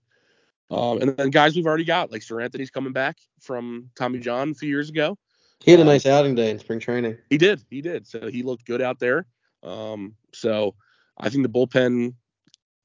[0.71, 4.55] Um, and then guys we've already got, like Seranthony's coming back from Tommy John a
[4.55, 5.17] few years ago.
[5.64, 7.19] He had a Um, nice outing day in spring training.
[7.31, 8.07] He did, he did.
[8.07, 9.27] So he looked good out there.
[9.62, 10.75] Um, so
[11.19, 12.14] I think the bullpen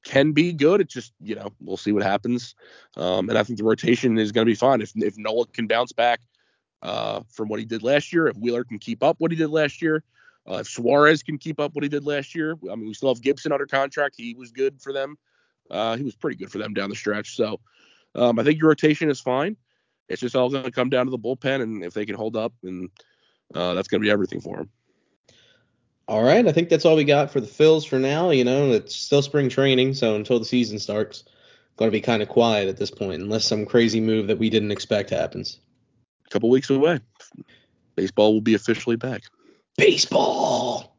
[0.04, 0.80] can be good.
[0.80, 2.54] It's just you know we'll see what happens.
[2.96, 5.66] Um, and I think the rotation is going to be fine if if Nola can
[5.66, 6.20] bounce back
[6.82, 8.26] uh, from what he did last year.
[8.26, 10.02] If Wheeler can keep up what he did last year.
[10.50, 13.14] Uh, if Suarez can keep up what he did last year, I mean, we still
[13.14, 14.16] have Gibson under contract.
[14.16, 15.16] He was good for them.
[15.70, 17.36] Uh, he was pretty good for them down the stretch.
[17.36, 17.60] So
[18.16, 19.56] um, I think your rotation is fine.
[20.12, 22.36] It's just all going to come down to the bullpen, and if they can hold
[22.36, 22.90] up, and
[23.54, 24.70] uh, that's going to be everything for them.
[26.06, 28.28] All right, I think that's all we got for the Phils for now.
[28.28, 31.24] You know, it's still spring training, so until the season starts,
[31.76, 34.50] going to be kind of quiet at this point, unless some crazy move that we
[34.50, 35.58] didn't expect happens.
[36.26, 37.00] A couple weeks away,
[37.96, 39.22] baseball will be officially back.
[39.78, 40.94] Baseball.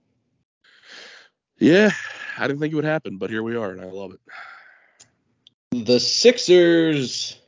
[1.59, 1.91] Yeah,
[2.39, 5.85] I didn't think it would happen, but here we are, and I love it.
[5.85, 7.39] The Sixers.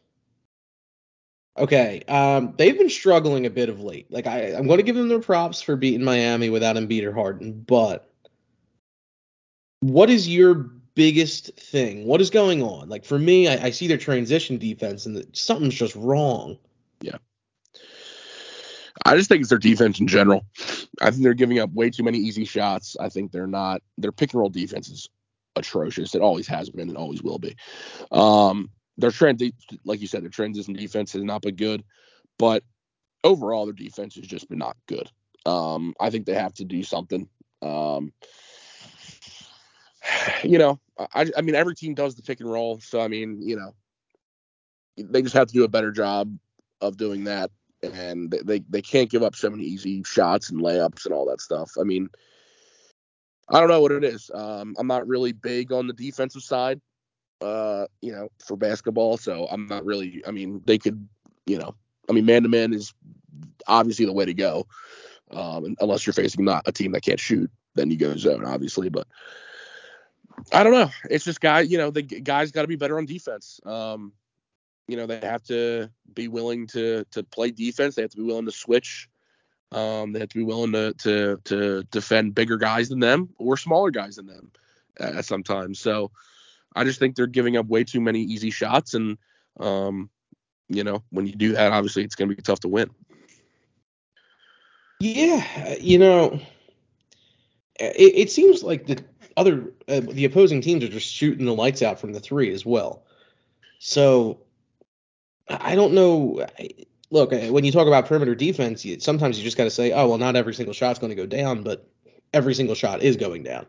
[1.58, 4.12] Okay, um, they've been struggling a bit of late.
[4.12, 7.14] Like I, I'm going to give them their props for beating Miami without Embiid or
[7.14, 8.12] Harden, but
[9.80, 10.54] what is your
[10.96, 12.06] biggest thing?
[12.06, 12.90] What is going on?
[12.90, 16.58] Like for me, I, I see their transition defense, and that something's just wrong.
[17.00, 17.18] Yeah,
[19.06, 20.46] I just think it's their defense in general.
[21.02, 22.98] I think they're giving up way too many easy shots.
[23.00, 23.82] I think they're not.
[23.98, 25.10] Their pick and roll defense is
[25.56, 26.16] atrocious.
[26.16, 27.56] It always has been and always will be.
[28.12, 29.42] Um, their trend,
[29.84, 31.84] like you said, their transition defense has not been good,
[32.38, 32.64] but
[33.24, 35.10] overall their defense has just been not good.
[35.46, 37.28] Um, I think they have to do something.
[37.62, 38.14] Um,
[40.44, 40.80] you know,
[41.14, 43.76] I, I mean, every team does the pick and roll, so I mean, you know,
[44.98, 46.36] they just have to do a better job
[46.82, 47.52] of doing that
[47.94, 51.42] and they, they can't give up so many easy shots and layups and all that
[51.42, 51.72] stuff.
[51.80, 52.10] I mean,
[53.50, 54.32] I don't know what it is.
[54.34, 56.82] Um, I'm not really big on the defensive side,
[57.42, 59.18] uh, you know, for basketball.
[59.18, 60.24] So I'm not really.
[60.28, 61.08] I mean, they could,
[61.46, 61.76] you know,
[62.10, 62.94] I mean, man to man is
[63.68, 64.68] obviously the way to go.
[65.32, 68.90] Um, unless you're facing not a team that can't shoot, then you go zone, obviously.
[68.90, 69.08] But
[70.54, 70.92] I don't know.
[71.10, 73.60] It's just guy, you know, the guys got to be better on defense.
[73.66, 74.14] Um,
[74.88, 77.96] you know, they have to be willing to to play defense.
[77.96, 79.10] They have to be willing to switch.
[79.72, 83.58] Um, they have to be willing to to to defend bigger guys than them or
[83.58, 84.52] smaller guys than them
[85.00, 85.80] at sometimes.
[85.80, 86.12] So
[86.76, 89.18] I just think they're giving up way too many easy shots, and
[89.60, 90.10] um,
[90.68, 92.90] you know when you do that, obviously it's going to be tough to win.
[95.00, 96.40] Yeah, you know,
[97.80, 99.04] it, it seems like the
[99.38, 102.66] other uh, the opposing teams are just shooting the lights out from the three as
[102.66, 103.04] well.
[103.80, 104.40] So
[105.48, 106.46] I don't know.
[107.12, 109.92] Look, uh, when you talk about perimeter defense, you, sometimes you just got to say,
[109.92, 111.88] oh well, not every single shot's going to go down, but
[112.34, 113.66] every single shot is going down.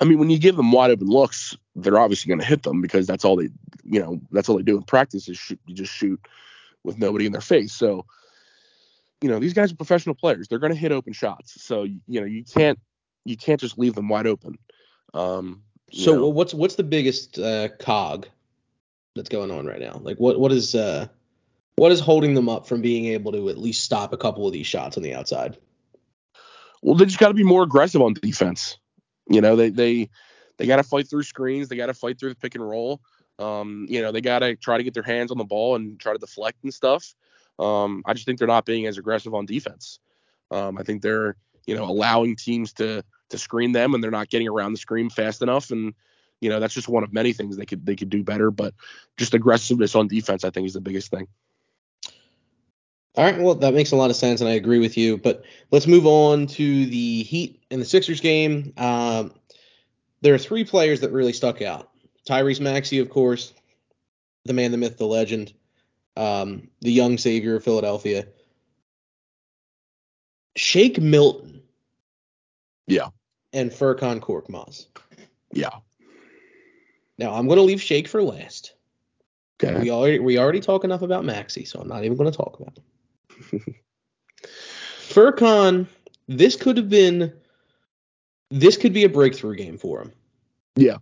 [0.00, 2.80] I mean, when you give them wide open looks, they're obviously going to hit them
[2.80, 3.50] because that's all they,
[3.84, 5.60] you know, that's all they do in practice is shoot.
[5.66, 6.20] You just shoot
[6.82, 7.72] with nobody in their face.
[7.72, 8.06] So,
[9.20, 10.48] you know, these guys are professional players.
[10.48, 11.62] They're going to hit open shots.
[11.62, 12.78] So, you know, you can't
[13.24, 14.58] you can't just leave them wide open.
[15.12, 16.28] Um, so know.
[16.28, 18.26] what's what's the biggest uh, cog
[19.14, 20.00] that's going on right now?
[20.02, 21.08] Like what what is uh
[21.76, 24.52] what is holding them up from being able to at least stop a couple of
[24.52, 25.58] these shots on the outside?
[26.82, 28.78] Well, they just got to be more aggressive on defense.
[29.30, 30.10] You know, they they
[30.58, 31.68] they got to fight through screens.
[31.68, 33.00] They got to fight through the pick and roll.
[33.38, 35.98] Um, you know, they got to try to get their hands on the ball and
[35.98, 37.14] try to deflect and stuff.
[37.58, 39.98] Um, I just think they're not being as aggressive on defense.
[40.50, 44.28] Um, I think they're you know allowing teams to to screen them and they're not
[44.28, 45.94] getting around the screen fast enough and
[46.40, 48.74] you know that's just one of many things they could they could do better but
[49.16, 51.26] just aggressiveness on defense i think is the biggest thing
[53.16, 55.44] all right well that makes a lot of sense and i agree with you but
[55.70, 58.72] let's move on to the heat and the sixers game.
[58.76, 59.32] Um,
[60.22, 61.90] there are three players that really stuck out.
[62.28, 63.52] Tyrese maxey of course
[64.44, 65.52] the man the myth the legend
[66.16, 68.26] um, the young savior of philadelphia.
[70.56, 71.62] Shake milton.
[72.86, 73.08] Yeah.
[73.52, 74.86] And furkan korkmaz.
[75.52, 75.70] Yeah.
[77.18, 78.74] Now I'm going to leave Shake for last.
[79.62, 79.80] Okay.
[79.80, 82.58] We already we already talk enough about Maxey, so I'm not even going to talk
[82.58, 82.84] about him.
[85.08, 85.86] Furkan,
[86.28, 87.32] this could have been
[88.50, 90.12] this could be a breakthrough game for him.
[90.76, 90.98] Yeah.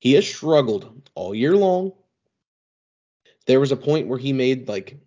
[0.00, 1.92] He has struggled all year long.
[3.46, 4.98] There was a point where he made like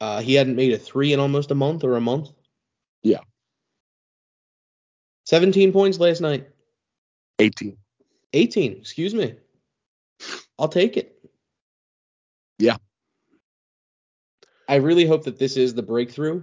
[0.00, 2.30] uh he hadn't made a 3 in almost a month or a month.
[3.02, 3.20] Yeah.
[5.26, 6.48] 17 points last night.
[7.38, 7.76] 18.
[8.32, 9.34] 18, excuse me.
[10.58, 11.18] I'll take it.
[12.58, 12.76] Yeah.
[14.72, 16.42] I really hope that this is the breakthrough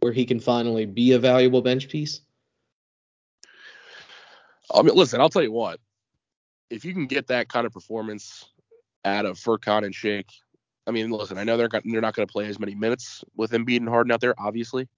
[0.00, 2.22] where he can finally be a valuable bench piece.
[4.74, 5.78] I mean, listen, I'll tell you what.
[6.70, 8.46] If you can get that kind of performance
[9.04, 10.26] out of Furkan and Shake,
[10.88, 13.52] I mean, listen, I know they're they're not going to play as many minutes with
[13.52, 14.88] Embiid and Harden out there, obviously.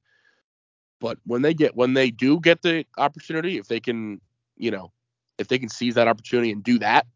[1.03, 4.23] But when they get when they do get the opportunity, if they can,
[4.57, 4.91] you know,
[5.37, 7.07] if they can seize that opportunity and do that,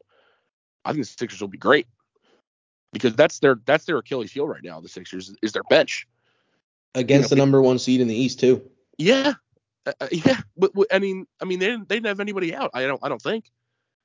[0.85, 1.87] I think the Sixers will be great
[2.95, 4.81] because that's their that's their Achilles heel right now.
[4.81, 6.09] The Sixers is their bench
[6.95, 8.63] against you know, the number one seed in the East too.
[8.97, 9.35] Yeah,
[9.85, 10.41] uh, uh yeah.
[10.57, 12.71] But, but, I mean, I mean, they didn't they didn't have anybody out.
[12.73, 13.51] I don't I don't think.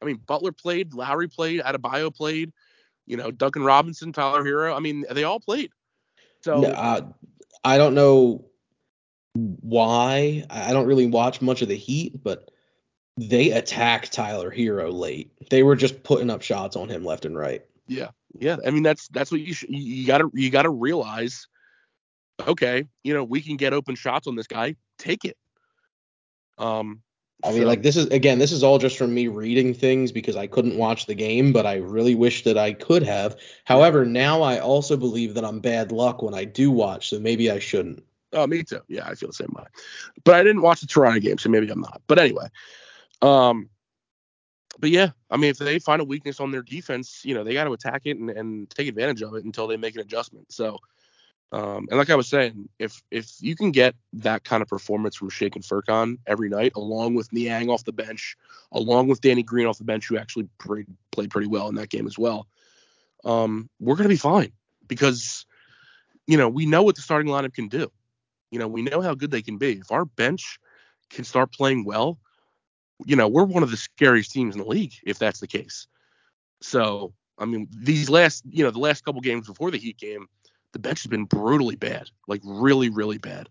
[0.02, 2.54] I mean, Butler played, Lowry played, Adebayo played,
[3.06, 4.76] you know, Duncan Robinson, Tyler Herro.
[4.76, 5.72] I mean, they all played.
[6.42, 7.02] So no, uh,
[7.64, 8.46] I don't know
[9.36, 10.46] why.
[10.50, 12.50] I don't really watch much of the Heat, but
[13.18, 15.32] they attacked Tyler Herro late.
[15.50, 17.66] They were just putting up shots on him left and right.
[17.90, 18.58] Yeah, yeah.
[18.66, 21.48] I mean, that's that's what you sh- you gotta you gotta realize.
[22.48, 24.76] Okay, you know we can get open shots on this guy.
[24.98, 25.36] Take it.
[26.58, 27.02] Um,
[27.44, 27.68] I mean, so.
[27.68, 30.78] like this is again, this is all just from me reading things because I couldn't
[30.78, 33.38] watch the game, but I really wish that I could have.
[33.66, 37.50] However, now I also believe that I'm bad luck when I do watch, so maybe
[37.50, 38.04] I shouldn't.
[38.34, 38.82] Oh, me too.
[38.88, 39.64] Yeah, I feel the same way.
[40.24, 42.02] But I didn't watch the Toronto game, so maybe I'm not.
[42.08, 42.48] But anyway,
[43.22, 43.70] um,
[44.80, 47.54] but yeah, I mean, if they find a weakness on their defense, you know, they
[47.54, 50.52] got to attack it and, and take advantage of it until they make an adjustment.
[50.52, 50.80] So,
[51.52, 55.16] um, and like I was saying, if if you can get that kind of performance
[55.16, 58.38] from Shake and Furkan every night, along with Niang off the bench,
[58.72, 61.90] along with Danny Green off the bench, who actually played, played pretty well in that
[61.90, 62.48] game as well,
[63.26, 64.52] um, we're gonna be fine
[64.88, 65.46] because
[66.28, 67.92] you know we know what the starting lineup can do.
[68.52, 69.74] You know, we know how good they can be.
[69.74, 70.60] If our bench
[71.10, 72.20] can start playing well,
[73.06, 75.88] you know, we're one of the scariest teams in the league if that's the case.
[76.62, 80.28] So, I mean, these last, you know, the last couple games before the Heat game,
[80.74, 83.50] the bench has been brutally bad, like really, really bad.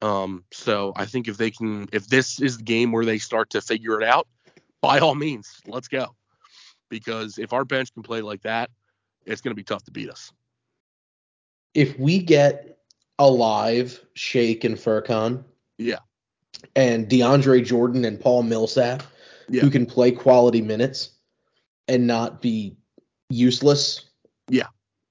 [0.00, 3.50] Um, so I think if they can, if this is the game where they start
[3.50, 4.26] to figure it out,
[4.80, 6.14] by all means, let's go.
[6.88, 8.70] Because if our bench can play like that,
[9.24, 10.32] it's going to be tough to beat us.
[11.74, 12.78] If we get
[13.18, 15.44] alive Shake and Furkan,
[15.78, 16.00] yeah,
[16.76, 19.02] and DeAndre Jordan and Paul Millsap,
[19.48, 19.60] yeah.
[19.60, 21.10] who can play quality minutes
[21.88, 22.76] and not be
[23.28, 24.06] useless.
[24.48, 24.68] Yeah.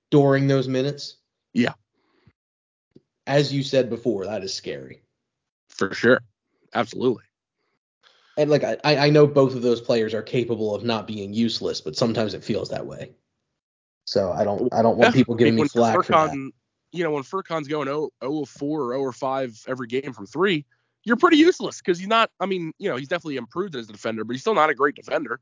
[0.10, 1.18] During those minutes.
[1.54, 1.74] Yeah.
[3.28, 5.02] as you said before, that is scary.
[5.70, 6.22] For sure.
[6.74, 7.24] Absolutely.
[8.38, 11.82] And like I, I know both of those players are capable of not being useless,
[11.82, 13.12] but sometimes it feels that way.
[14.06, 16.52] So I don't I don't want people giving me flack for that.
[16.94, 20.12] You know, when Furkan's going 0, 0 of 4 or 0 of 5 every game
[20.12, 20.66] from three,
[21.04, 22.32] you're pretty useless because he's not.
[22.40, 24.74] I mean, you know, he's definitely improved as a defender, but he's still not a
[24.76, 25.40] great defender.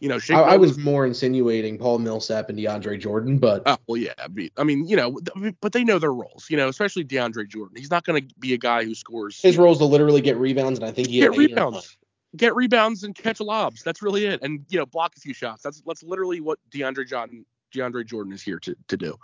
[0.00, 3.76] You know, Shake I, I was more insinuating Paul Millsap and DeAndre Jordan, but Oh
[3.86, 4.12] well, yeah.
[4.18, 5.20] I mean- I mean, you know,
[5.60, 6.46] but they know their roles.
[6.50, 7.76] You know, especially DeAndre Jordan.
[7.76, 9.40] He's not going to be a guy who scores.
[9.40, 11.54] his role is to literally get rebounds, and I think he get had eight or
[11.54, 11.64] nine.
[11.66, 11.96] rebounds,
[12.36, 13.84] get rebounds, and catch lobs.
[13.84, 14.42] That's really it.
[14.42, 15.62] And you know, block a few shots.
[15.62, 19.16] That's that's literally what DeAndre Jordan DeAndre Jordan is here to to do.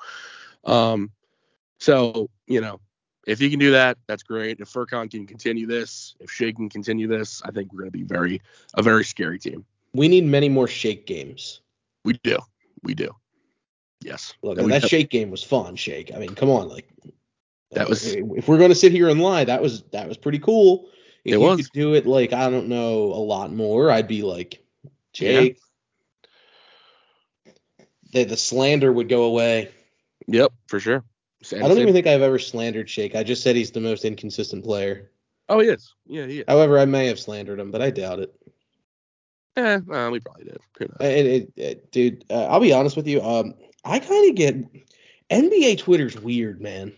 [0.64, 1.10] Um,
[1.78, 2.80] so you know,
[3.26, 4.60] if he can do that, that's great.
[4.60, 7.98] If Furkan can continue this, if Shea can continue this, I think we're going to
[7.98, 8.40] be very
[8.74, 9.64] a very scary team.
[9.92, 11.60] We need many more shake games.
[12.04, 12.38] We do,
[12.82, 13.14] we do.
[14.02, 14.32] Yes.
[14.42, 15.76] Look, And we that do- shake game was fun.
[15.76, 16.12] Shake.
[16.14, 16.88] I mean, come on, like
[17.72, 20.38] That was- If we're going to sit here and lie, that was that was pretty
[20.38, 20.88] cool.
[21.24, 21.56] If It you was.
[21.58, 24.64] could do it like I don't know a lot more, I'd be like,
[25.12, 25.58] Jake.
[28.12, 29.70] The the slander would go away.
[30.26, 31.04] Yep, for sure.
[31.52, 33.14] I don't even think I've ever slandered Shake.
[33.14, 35.10] I just said he's the most inconsistent player.
[35.48, 35.94] Oh, he is.
[36.06, 36.44] Yeah, he is.
[36.46, 38.34] However, I may have slandered him, but I doubt it.
[39.56, 40.58] Eh, uh, we probably did.
[41.00, 43.20] It, it, it- dude, uh, I'll be honest with you.
[43.22, 44.54] Um, I kind of get
[45.30, 46.92] NBA Twitter's weird, man.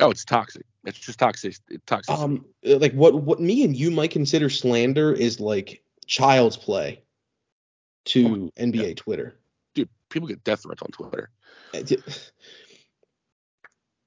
[0.00, 0.64] Oh, it's toxic.
[0.84, 1.56] It's just toxic.
[1.68, 2.14] It's toxic.
[2.16, 7.02] Um, like what what me and you might consider slander is like child's play
[8.06, 9.38] to NBA Twitter.
[9.74, 11.30] Dude, people get death threats on Twitter.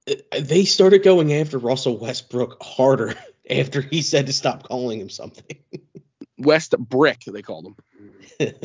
[0.09, 3.15] Uh, They started going after Russell Westbrook harder
[3.49, 5.57] after he said to stop calling him something.
[6.37, 7.75] West Brick, they called him.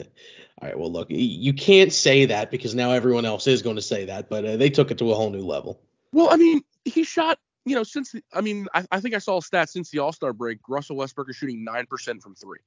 [0.63, 3.83] All right, well, look, you can't say that because now everyone else is going to
[3.83, 5.81] say that, but uh, they took it to a whole new level.
[6.13, 7.39] Well, I mean, he shot.
[7.67, 10.01] You know, since the, I mean, I, I think I saw a stat since the
[10.01, 10.59] All Star break.
[10.69, 12.59] Russell Westbrook is shooting nine percent from three.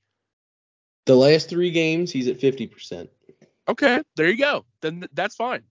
[1.06, 3.10] The last three games, he's at 50%.
[3.68, 4.66] Okay, there you go.
[4.82, 5.64] Then th- that's fine.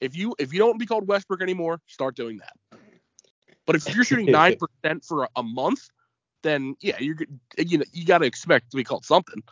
[0.00, 2.78] If you if you don't be called Westbrook anymore, start doing that.
[3.66, 5.88] But if you're shooting nine percent for a, a month,
[6.42, 7.16] then yeah, you're
[7.58, 9.42] you know you got to expect to be called something.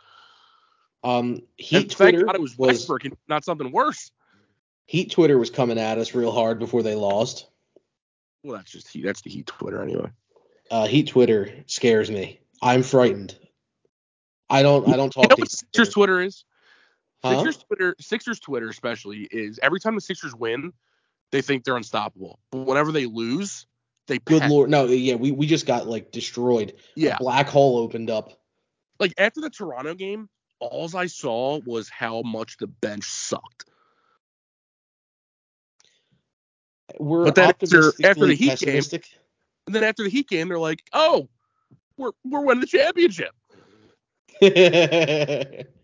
[1.03, 4.11] Um, Heat thank Twitter it was, was Westbrook and not something worse.
[4.85, 7.47] Heat Twitter was coming at us real hard before they lost.
[8.43, 9.05] Well, that's just Heat.
[9.05, 10.09] That's the Heat Twitter anyway.
[10.71, 12.39] Uh, Heat Twitter scares me.
[12.61, 13.37] I'm frightened.
[14.49, 14.87] I don't.
[14.87, 15.23] I don't talk.
[15.23, 15.41] You know to.
[15.41, 16.43] what Sixers Twitter is?
[17.23, 17.43] Huh?
[17.43, 20.71] Sixers Twitter, Sixers Twitter especially is every time the Sixers win,
[21.31, 22.39] they think they're unstoppable.
[22.51, 23.65] But whenever they lose,
[24.07, 26.73] they Good lord, no, yeah, we, we just got like destroyed.
[26.95, 28.39] Yeah, A black hole opened up.
[28.99, 33.65] like after the Toronto game, all I saw was how much the bench sucked.
[36.99, 38.81] We're But then after- after the Heat game-
[39.67, 41.29] And then after the Heat game, they're like, "Oh,
[41.97, 43.35] we're we're winning the championship."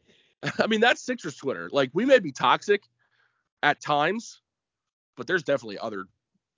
[0.59, 1.69] I mean, that's Sixers Twitter.
[1.71, 2.83] Like we may be toxic
[3.63, 4.41] at times,
[5.15, 6.05] but there's definitely other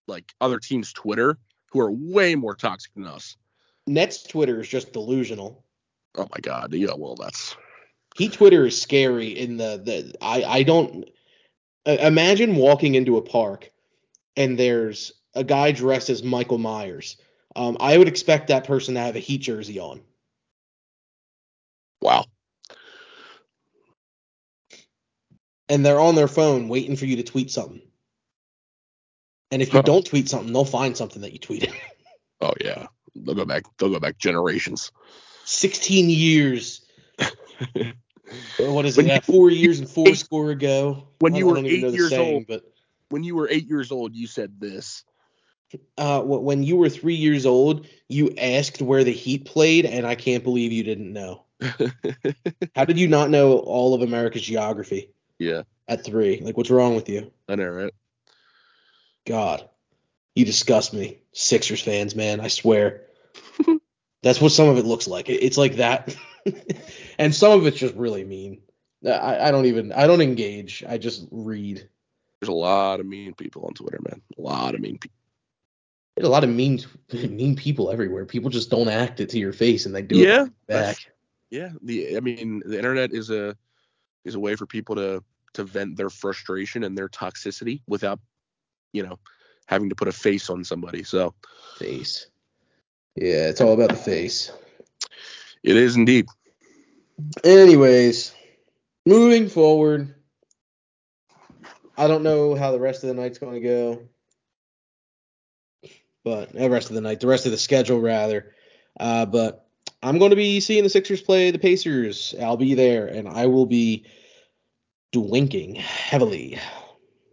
[0.08, 1.38] like other teams' Twitter
[1.72, 3.38] who are way more toxic than us.
[3.86, 5.64] Nets Twitter is just delusional.
[6.16, 6.74] Oh my god.
[6.74, 7.56] Yeah, well that's
[8.16, 11.10] Heat Twitter is scary in the the I I don't
[11.86, 13.72] uh, imagine walking into a park
[14.36, 17.18] and there's a guy dressed as Michael Myers.
[17.56, 20.02] Um, I would expect that person to have a Heat jersey on.
[22.02, 22.26] wow.
[25.70, 27.82] And they're on their phone waiting for you to tweet something.
[29.52, 29.84] And if you Huh.
[29.84, 31.74] don't tweet something, they'll find something that you tweeted.
[32.40, 32.86] Oh yeah.
[33.16, 34.92] They'll go back they'll go back generations.
[35.46, 36.86] 16 years.
[38.60, 39.06] What is it?
[39.06, 41.08] you- four years and four eight- score ago.
[41.20, 42.46] when you were eight years saying, old.
[42.48, 42.64] But
[43.10, 45.04] When you were eight years old, you said this.
[45.98, 50.16] uh, when you were three years old, you asked where the Heat played, and I
[50.16, 51.46] can't believe you didn't know.
[52.76, 55.10] How did you not know all of America's geography
[55.40, 56.40] yeah, at three?
[56.42, 57.32] Like, what's wrong with you?
[57.48, 57.94] I know, right?
[59.26, 59.68] God,
[60.36, 61.20] you disgust me.
[61.34, 63.04] Sixers fans, man, I swear.
[64.24, 65.30] That's what some of it looks like.
[65.30, 66.16] It's like that,
[67.20, 68.62] and some of it's just really mean.
[69.06, 70.84] I, I don't even I don't engage.
[70.88, 71.88] I just read.
[72.42, 74.22] There's a lot of mean people on Twitter, man.
[74.38, 75.16] A lot of mean people.
[76.16, 76.80] There's a lot of mean
[77.14, 78.26] mean people everywhere.
[78.26, 80.98] People just don't act it to your face, and they do Yeah, it back.
[81.52, 83.56] Yeah, the I mean, the internet is a
[84.28, 85.24] is a way for people to
[85.54, 88.20] to vent their frustration and their toxicity without,
[88.94, 89.18] you know,
[89.66, 91.04] having to put a face on somebody.
[91.04, 91.34] So
[91.78, 92.28] Face.
[93.16, 94.52] Yeah, it's all about the face.
[95.64, 96.28] it is indeed.
[97.44, 98.34] Anyways,
[99.06, 100.14] moving forward.
[101.98, 104.02] I don't know how the rest of the night's going to go.
[106.24, 108.54] but the rest of the night, the rest of the schedule rather.
[109.00, 109.67] Uh, but
[110.02, 112.36] I'm going to be seeing the Sixers play the Pacers.
[112.40, 114.06] I'll be there, and I will be
[115.12, 116.60] drinking heavily.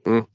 [0.06, 0.26] Mm.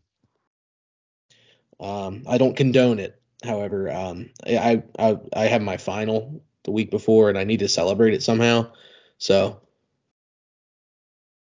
[1.80, 3.20] Um, I don't condone it.
[3.44, 7.70] However, um, I, I I have my final the week before, and I need to
[7.70, 8.72] celebrate it somehow.
[9.18, 9.62] So,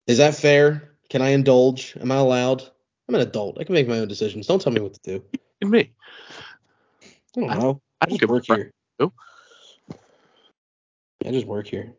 [0.08, 0.96] is that fair?
[1.10, 1.96] Can I indulge?
[2.02, 2.64] Am I allowed?
[3.08, 3.60] I'm an adult.
[3.60, 4.48] I can make my own decisions.
[4.48, 5.24] Don't tell me what to do.
[5.62, 5.94] And me.
[7.04, 7.82] I don't know.
[8.02, 8.58] I I don't give a work crap.
[8.58, 8.72] here.
[11.26, 11.94] I just work here.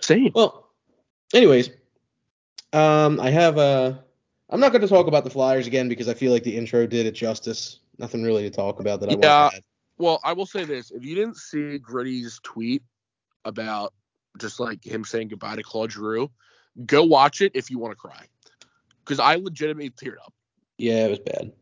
[0.00, 0.30] Same.
[0.34, 0.70] Well,
[1.34, 1.70] anyways,
[2.72, 3.94] um, I have uh
[4.48, 6.86] I'm not going to talk about the Flyers again because I feel like the intro
[6.86, 7.80] did it justice.
[7.98, 9.40] Nothing really to talk about that I Yeah.
[9.40, 9.64] want to add.
[9.98, 12.82] Well, I will say this: if you didn't see Gritty's tweet
[13.44, 13.92] about
[14.38, 16.30] just like him saying goodbye to Claude Giroux,
[16.84, 18.26] go watch it if you want to cry,
[19.04, 20.32] because I legitimately teared up.
[20.78, 21.52] Yeah, it was bad.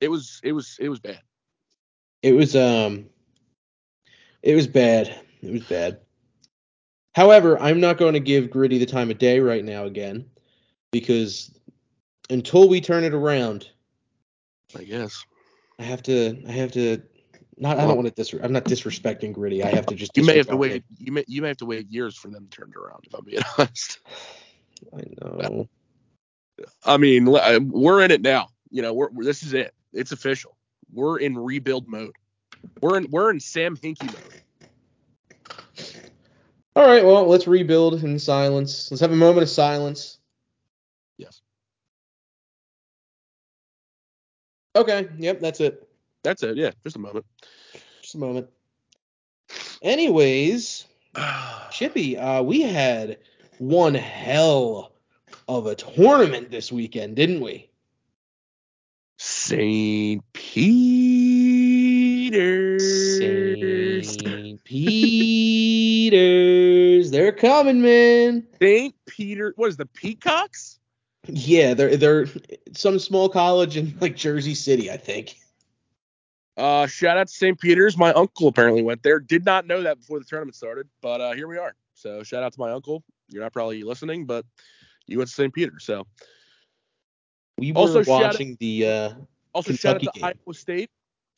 [0.00, 1.20] It was it was it was bad.
[2.22, 3.10] It was um
[4.42, 5.20] it was bad.
[5.42, 6.00] It was bad.
[7.14, 10.24] However, I'm not going to give Gritty the time of day right now again
[10.92, 11.50] because
[12.30, 13.68] until we turn it around,
[14.78, 15.24] I guess
[15.78, 17.02] I have to I have to
[17.58, 19.62] not I Well- don't want to dis I'm not disrespecting Gritty.
[19.62, 20.84] I have to just you may have to wait.
[20.98, 23.04] You may you may have to wait years for them to turn it around.
[23.06, 23.98] If I'm being honest.
[24.96, 25.68] I know.
[26.84, 28.48] I mean, uh, we're in it now.
[28.70, 29.74] You know, we're, we're- this is it.
[29.92, 30.56] It's official.
[30.92, 32.14] We're in rebuild mode.
[32.80, 34.42] We're in we're in Sam Hinkie mode.
[36.74, 38.90] All right, well, let's rebuild in silence.
[38.90, 40.18] Let's have a moment of silence.
[41.18, 41.42] Yes,
[44.74, 45.86] Okay, yep, that's it.
[46.24, 46.56] that's it.
[46.56, 47.26] Yeah, just a moment.
[48.00, 48.48] Just a moment.
[49.82, 50.86] Anyways,
[51.70, 53.18] Chippy, uh, we had
[53.58, 54.92] one hell
[55.48, 57.68] of a tournament this weekend, didn't we?
[59.18, 60.22] St.
[60.32, 61.11] Peter's.
[67.22, 68.44] They're coming, man.
[68.60, 68.92] St.
[69.06, 69.52] Peter.
[69.56, 70.80] What is the Peacocks?
[71.28, 72.26] Yeah, they're they're
[72.72, 75.36] some small college in like Jersey City, I think.
[76.56, 77.58] Uh, shout out to St.
[77.60, 77.96] Peter's.
[77.96, 79.20] My uncle apparently went there.
[79.20, 81.76] Did not know that before the tournament started, but uh, here we are.
[81.94, 83.04] So shout out to my uncle.
[83.28, 84.44] You're not probably listening, but
[85.06, 85.54] you went to St.
[85.54, 85.84] Peter's.
[85.84, 86.04] So
[87.56, 89.12] We were Also, shout out- watching the uh
[89.54, 90.24] also shout out to game.
[90.24, 90.90] Iowa State.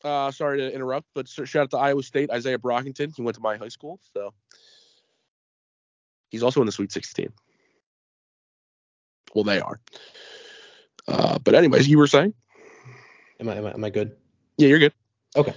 [0.03, 2.30] Uh, sorry to interrupt, but shout out to Iowa State.
[2.30, 3.12] Isaiah Brockington.
[3.14, 4.32] He went to my high school, so
[6.35, 7.32] he's also in the Sweet 16.
[9.35, 9.80] Well, they are.
[11.07, 12.35] Uh, but anyways, you were saying?
[13.41, 14.16] am I am I, am I good?
[14.57, 14.93] Yeah, you're good.
[15.37, 15.55] Okay.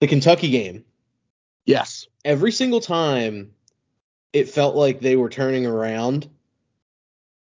[0.00, 0.84] The Kentucky game.
[1.64, 2.06] Yes.
[2.24, 3.50] every single time
[4.32, 6.28] it felt like they were turning around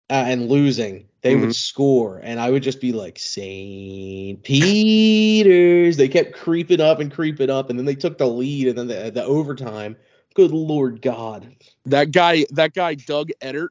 [0.09, 4.43] uh, and losing, they would score, and I would just be like, St.
[4.43, 5.97] Peter's.
[5.97, 8.87] They kept creeping up and creeping up, and then they took the lead, and then
[8.89, 9.97] the, the overtime.
[10.41, 11.55] Good Lord God.
[11.85, 12.47] That guy.
[12.53, 13.69] That guy, Doug Edert.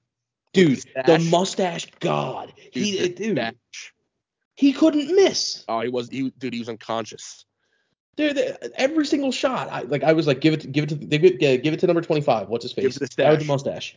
[0.53, 2.53] Dude, the mustache God.
[2.72, 3.55] He, the dude,
[4.53, 5.65] he couldn't miss.
[5.67, 6.09] Oh, he was.
[6.09, 7.43] He, dude, he was unconscious.
[8.17, 8.38] Dude,
[8.76, 10.03] every single shot, I like.
[10.03, 12.49] I was like, give it, give it to, give it, give it to number twenty-five.
[12.49, 12.93] What's his Give it face?
[12.99, 13.95] to the Guy with the mustache.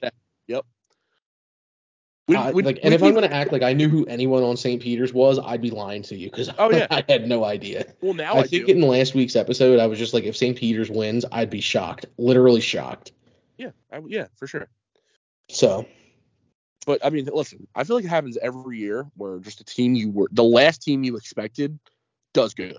[2.29, 4.43] We, Uh, we- like, we and if I'm gonna act like I knew who anyone
[4.45, 4.81] on St.
[4.81, 6.87] Peter's was, I'd be lying to you because Oh, yeah.
[6.91, 7.93] I had no idea.
[8.01, 8.73] well, now I, I, think do.
[8.73, 10.57] in last week's episode, I was just like, if St.
[10.57, 13.12] Peter's wins, I'd be shocked, literally shocked.
[13.59, 14.68] yeah, I, yeah, for sure.
[15.49, 15.85] So
[16.87, 19.95] But I mean, listen, I feel like it happens every year where just a team
[19.97, 21.79] you were the last team you expected
[22.35, 22.79] does good.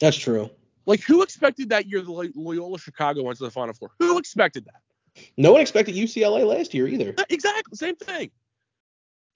[0.00, 0.48] that's true.
[0.86, 3.90] Like who expected that year the Loy- Loyola Chicago went to the Final Four?
[3.98, 4.80] Who expected that?
[5.36, 7.14] No one expected UCLA last year either.
[7.30, 8.30] Exactly, same thing.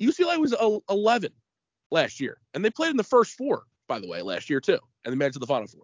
[0.00, 0.54] UCLA was
[0.88, 1.32] 11
[1.90, 4.78] last year, and they played in the first four, by the way, last year too,
[5.04, 5.82] and they made it to the Final Four.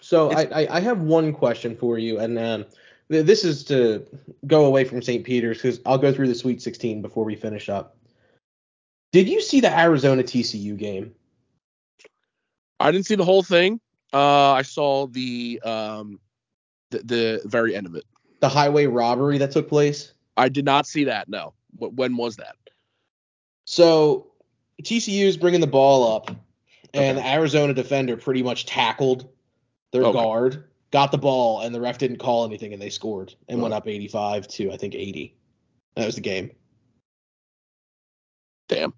[0.00, 2.64] So I, I, have one question for you, and um,
[3.08, 4.04] this is to
[4.46, 5.24] go away from St.
[5.24, 7.96] Peter's because I'll go through the Sweet 16 before we finish up.
[9.12, 11.14] Did you see the Arizona TCU game?
[12.80, 13.80] I didn't see the whole thing.
[14.12, 16.18] Uh, I saw the um,
[16.90, 18.04] the, the very end of it.
[18.40, 20.12] The highway robbery that took place?
[20.36, 21.28] I did not see that.
[21.28, 21.54] No.
[21.78, 22.56] When was that?
[23.64, 24.32] So
[24.82, 26.30] TCU is bringing the ball up,
[26.94, 27.22] and Okay.
[27.22, 29.28] the Arizona defender pretty much tackled
[29.92, 30.18] their Okay.
[30.18, 33.74] guard, got the ball, and the ref didn't call anything, and they scored and went
[33.74, 35.36] up 85 to I think 80.
[35.94, 36.50] That was the game.
[38.68, 38.94] Damn.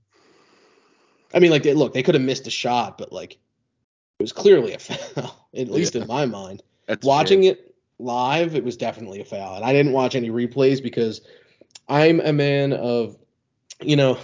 [1.33, 4.33] I mean, like, they, look, they could have missed a shot, but like, it was
[4.33, 6.03] clearly a foul, at least Yeah.
[6.03, 6.63] in my mind.
[6.87, 10.83] That's Watching it live, it was definitely a foul, and I didn't watch any replays
[10.83, 11.23] because
[11.89, 13.17] I'm a man of,
[13.81, 14.17] you know,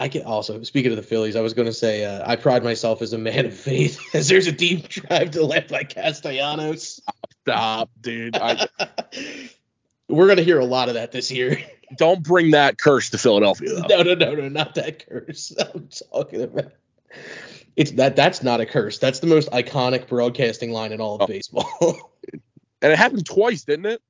[0.00, 2.64] I can also speaking of the Phillies, I was going to say uh, I pride
[2.64, 7.00] myself as a man of faith, as there's a deep drive to left by Castellanos.
[7.42, 8.34] Stop, dude.
[8.36, 8.66] I,
[10.08, 11.58] We're going to hear a lot of that this year.
[11.98, 13.74] don't bring that curse to Philadelphia.
[13.74, 14.02] Though.
[14.02, 15.52] no, no, no, no, not that curse.
[15.58, 16.72] I'm talking about.
[17.76, 18.16] It's that.
[18.16, 18.98] That's not a curse.
[18.98, 21.26] That's the most iconic broadcasting line in all of Oh.
[21.26, 22.10] baseball.
[22.82, 24.00] And it happened twice, didn't it?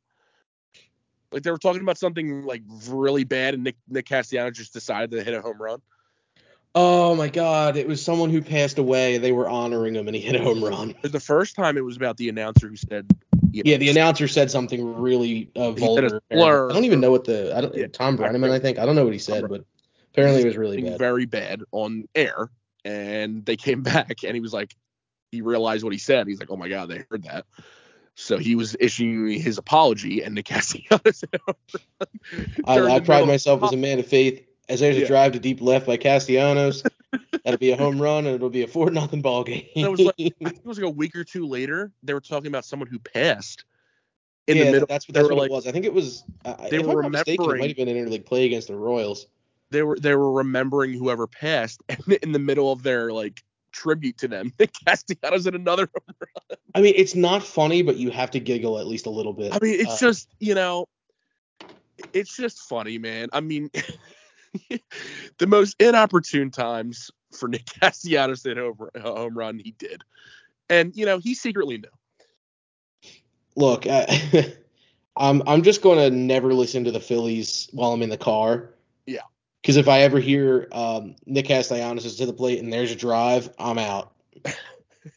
[1.33, 5.11] Like they were talking about something like really bad, and Nick Nick Castellanos just decided
[5.12, 5.81] to hit a home run.
[6.74, 7.76] oh my God!
[7.76, 9.18] It was someone who passed away.
[9.18, 10.95] They were honoring him, and he hit a home run.
[11.03, 13.07] The first time it was about the announcer who said,
[13.53, 16.70] you know, Yeah, the announcer said something really uh, He said a vulgar.
[16.70, 17.57] I don't even know what the.
[17.57, 17.74] I don't.
[17.74, 17.87] Yeah.
[17.87, 18.78] Thom Brennaman, I think.
[18.78, 19.64] I don't know what he said, but
[20.12, 20.99] apparently it was really bad.
[20.99, 22.51] very bad on air,
[22.85, 24.74] and they came back, and he was like,
[25.31, 26.26] he realized what he said.
[26.26, 27.47] He's like, oh my god, they heard that.
[28.16, 31.20] So he was issuing his apology, and Nick Castellanos.
[31.30, 31.56] hit a home
[32.66, 34.44] run I, I pride myself as a man of faith.
[34.68, 35.04] As there's Yeah.
[35.04, 36.84] a drive to deep left by Castellanos,
[37.44, 39.66] that'll be a home run, and it'll be a four nothing ball game.
[39.74, 41.90] It was like- I think it was like a week or two later.
[42.02, 43.64] They were talking about someone who passed
[44.46, 44.86] in yeah, the middle.
[44.86, 45.66] that's what that's what like- it was.
[45.66, 46.22] I think it was.
[46.44, 48.68] Uh, They if were not mistaken, it remembering- might have been an interleague play against
[48.68, 49.26] the Royals.
[49.70, 53.42] They were they were remembering whoever passed, and in the middle of their like
[53.72, 55.88] tribute to them, Nick Castellanos in another.
[55.94, 56.58] home run.
[56.74, 59.54] I mean, it's not funny, but you have to giggle at least a little bit.
[59.54, 60.86] I mean, it's Uh, just you know,
[62.12, 63.28] it's just funny, man.
[63.32, 63.70] I mean,
[65.38, 70.02] the most inopportune times for Nick Castellanos to hit home, a home run, he did,
[70.68, 71.88] and you know he secretly knew.
[73.56, 74.52] look, I,
[75.16, 78.70] I'm I'm just gonna never listen to the Phillies while I'm in the car.
[79.06, 79.20] Yeah.
[79.61, 82.96] Because if I ever hear um, Nick Castellanos is to the plate and there's a
[82.96, 84.12] drive, I'm out.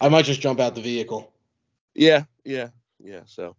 [0.01, 1.31] I might just jump out the vehicle.
[1.93, 2.69] Yeah, yeah,
[2.99, 3.21] yeah.
[3.25, 3.55] So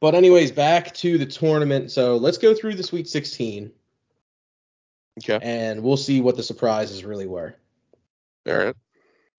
[0.00, 1.90] But anyways, back to the tournament.
[1.90, 3.70] So let's go through the Sweet 16
[5.18, 7.54] okay, and we'll see what the surprises really were.
[8.48, 8.76] all right.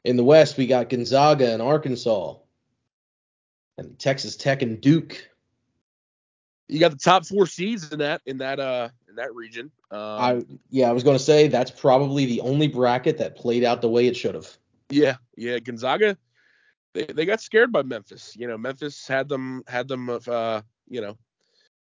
[0.03, 2.35] In the West, we got Gonzaga and Arkansas,
[3.77, 5.29] and Texas Tech and Duke.
[6.67, 9.69] You got the top four seeds in that in that uh in that region.
[9.91, 13.63] Um, I yeah, I was going to say that's probably the only bracket that played
[13.63, 14.49] out the way it should have.
[14.89, 15.59] Yeah, yeah.
[15.59, 16.17] Gonzaga,
[16.93, 18.35] they, they got scared by Memphis.
[18.35, 21.17] You know, Memphis had them had them of uh, you know,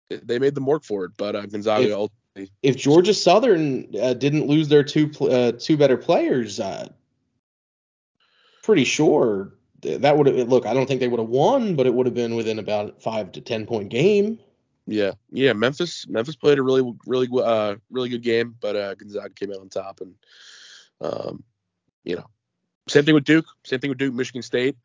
[0.09, 1.11] they made them work for it.
[1.17, 5.51] But uh, Gonzaga, If- ultimately, If Georgia Southern uh, didn't lose their two pl- uh,
[5.53, 6.89] two better players, uh,
[8.63, 10.65] pretty sure that would have look.
[10.65, 13.32] I don't think they would have won, but it would have been within about five
[13.34, 14.39] to ten point game.
[14.88, 15.53] Yeah, yeah.
[15.53, 19.59] Memphis, Memphis played a really really uh really good game, but uh, Gonzaga came out
[19.59, 20.15] on top, and
[20.99, 21.43] um,
[22.03, 22.25] you know,
[22.88, 23.45] same thing with Duke.
[23.65, 24.75] Same thing with Duke, Michigan State.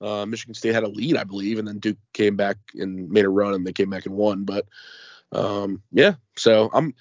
[0.00, 3.24] Uh, Michigan State had a lead, I believe, and then Duke came back and made
[3.24, 4.44] a run, and they came back and won.
[4.44, 4.66] But
[5.32, 6.94] um, yeah, so I'm,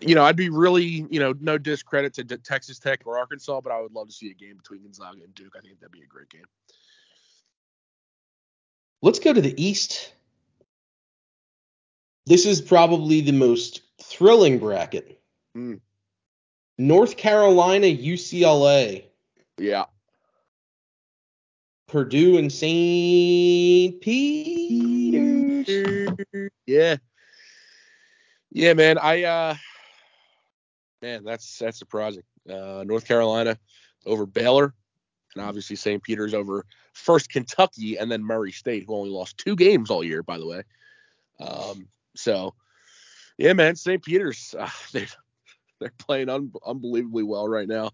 [0.00, 3.72] you know, I'd be really, you know, no discredit to Texas Tech or Arkansas, but
[3.72, 5.54] I would love to see a game between Gonzaga and Duke.
[5.56, 6.44] I think that'd be a great game.
[9.00, 10.14] Let's go to the East.
[12.26, 15.20] This is probably the most thrilling bracket.
[15.54, 15.74] Hmm.
[16.78, 19.04] North Carolina, UCLA,
[19.58, 19.84] Yeah,
[21.86, 24.00] Purdue, and St.
[24.00, 25.68] Peter's.
[26.66, 26.96] yeah,
[28.50, 28.98] yeah, man.
[28.98, 29.54] I, uh,
[31.02, 32.24] man, that's that's surprising.
[32.48, 33.56] Uh, North Carolina
[34.06, 34.74] over Baylor,
[35.36, 36.02] and obviously St.
[36.02, 40.22] Peter's over first Kentucky and then Murray State, who only lost two games all year,
[40.24, 40.62] by the way.
[41.38, 42.54] Um, so,
[43.38, 44.02] yeah, man, St.
[44.02, 45.06] Peter's, uh, they
[45.80, 47.90] they're playing un- unbelievably well right now.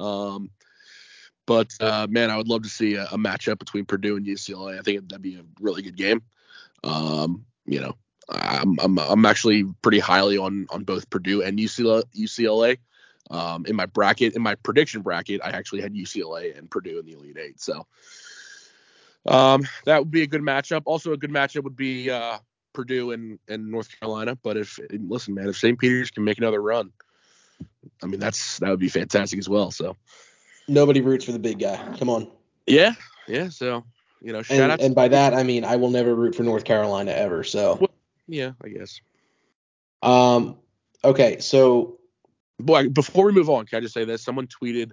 [0.00, 0.50] Um,
[1.46, 4.78] but uh, man, I would love to see a, a matchup between Purdue and UCLA.
[4.78, 6.22] I think that'd be a really good game.
[6.84, 7.94] Um, you know,
[8.28, 12.02] I'm I'm I'm actually pretty highly on on both Purdue and UCLA.
[12.16, 12.78] UCLA.
[13.30, 17.04] Um, in my bracket, in my prediction bracket, I actually had UCLA and Purdue in
[17.04, 17.60] the Elite Eight.
[17.60, 17.86] So
[19.26, 20.82] um, that would be a good matchup.
[20.86, 22.38] Also, a good matchup would be uh,
[22.72, 24.36] Purdue and, and North Carolina.
[24.42, 25.78] But if listen, man, if St.
[25.78, 26.90] Peter's can make another run,
[28.02, 29.70] I mean that's that would be fantastic as well.
[29.70, 29.96] So
[30.68, 31.76] Nobody roots for the big guy.
[31.98, 32.30] Come on.
[32.66, 32.92] yeah,
[33.26, 33.48] yeah.
[33.48, 33.84] So
[34.20, 34.80] you know, shout And, out.
[34.80, 37.42] and by that I mean I will never root for North Carolina ever.
[37.44, 37.88] So,
[38.26, 39.00] yeah, I guess.
[40.02, 40.56] um,
[41.04, 41.94] okay, so
[42.60, 44.20] Boy, before we move on, can I just say this?
[44.20, 44.90] Someone tweeted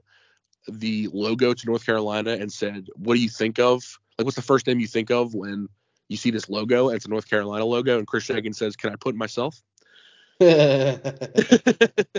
[0.67, 3.83] the logo to North Carolina and said, "What do you think of?
[4.19, 5.67] Like, what's the first name you think of when
[6.09, 6.89] you see this logo?
[6.89, 9.61] And it's a North Carolina logo." And Chris Shagan says, "Can I put myself?"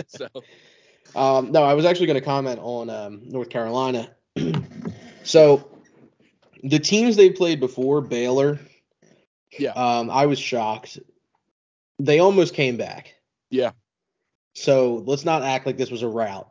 [0.07, 0.27] so
[1.15, 4.09] Um, no, I was actually going to comment on um, North Carolina.
[5.23, 5.69] so
[6.63, 8.59] the teams they played before, Baylor,
[9.57, 9.71] Yeah.
[9.71, 10.99] um, I was shocked.
[11.99, 13.15] They almost came back.
[13.49, 13.71] Yeah.
[14.53, 16.49] So let's not act like this was a rout.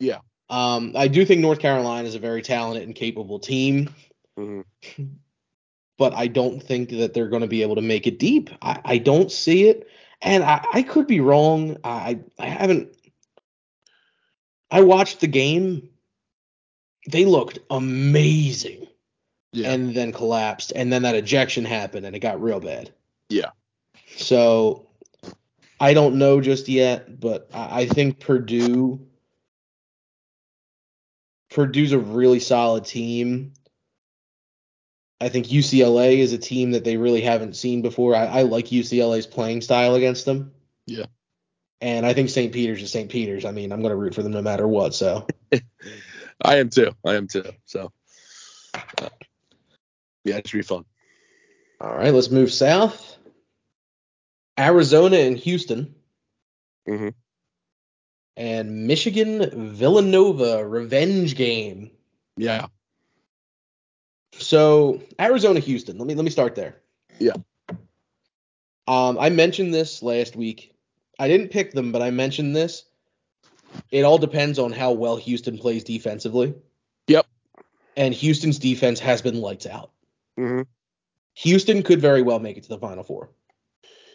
[0.00, 0.20] Yeah.
[0.48, 3.94] Um, I do think North Carolina is a very talented and capable team,
[4.38, 4.64] Mhm.
[5.98, 8.50] but I don't think that they're going to be able to make it deep.
[8.62, 9.88] I, I don't see it,
[10.22, 11.76] and I, I could be wrong.
[11.84, 12.94] I I haven't.
[14.70, 15.90] I watched the game.
[17.10, 18.86] They looked amazing,
[19.52, 19.70] Yeah.
[19.72, 22.92] and then collapsed, and then that ejection happened, and it got real bad.
[23.28, 23.50] Yeah.
[24.16, 24.86] So
[25.80, 29.00] I don't know just yet, but I, I think Purdue
[31.50, 33.54] Purdue's a really solid team.
[35.20, 38.14] I think UCLA is a team that they really haven't seen before.
[38.14, 40.52] I, I like UCLA's playing style against them.
[40.86, 41.06] Yeah.
[41.80, 42.52] And I think St.
[42.52, 43.10] Peter's is St.
[43.10, 43.44] Peter's.
[43.44, 44.94] I mean, I'm going to root for them no matter what.
[44.94, 45.26] So
[46.42, 46.92] I am too.
[47.04, 47.44] I am too.
[47.66, 47.92] So,
[48.74, 49.08] uh,
[50.24, 50.84] yeah, it should be fun.
[51.80, 53.16] All right, let's move south.
[54.58, 55.94] Arizona and Houston.
[56.88, 57.08] Mm-hmm.
[58.36, 61.90] And Michigan Villanova revenge game.
[62.36, 62.66] Yeah.
[64.48, 65.98] So Arizona Houston.
[65.98, 66.76] Let me let me start there.
[67.18, 67.34] Yeah.
[68.86, 70.72] Um, I mentioned this last week.
[71.18, 72.84] I didn't pick them, but I mentioned this.
[73.90, 76.54] It all depends on how well Houston plays defensively.
[77.08, 77.26] Yep.
[77.98, 79.90] And Houston's defense has been lights out.
[80.38, 80.62] hmm
[81.34, 83.28] Houston could very well make it to the Final Four.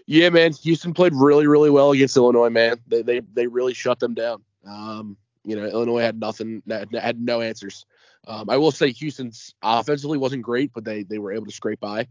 [0.07, 0.53] Yeah, man.
[0.63, 2.77] Houston played really, really well against Illinois, man.
[2.87, 4.41] They they they really shut them down.
[4.65, 5.15] Um,
[5.45, 7.85] you know, Illinois had nothing, had no answers.
[8.27, 11.79] Um, I will say Houston's offensively wasn't great, but they they were able to scrape
[11.79, 12.07] by.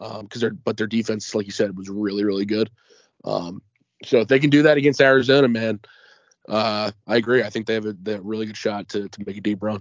[0.00, 2.70] Um, because their but their defense, like you said, was really, really good.
[3.24, 3.62] Um,
[4.04, 5.80] so if they can do that against Arizona, man,
[6.48, 7.42] uh, I agree.
[7.42, 9.40] I think they have a, they have a really good shot to to make a
[9.40, 9.80] deep run.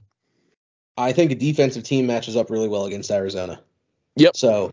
[0.97, 3.61] I think a defensive team matches up really well against Arizona.
[4.17, 4.37] Yep.
[4.37, 4.71] So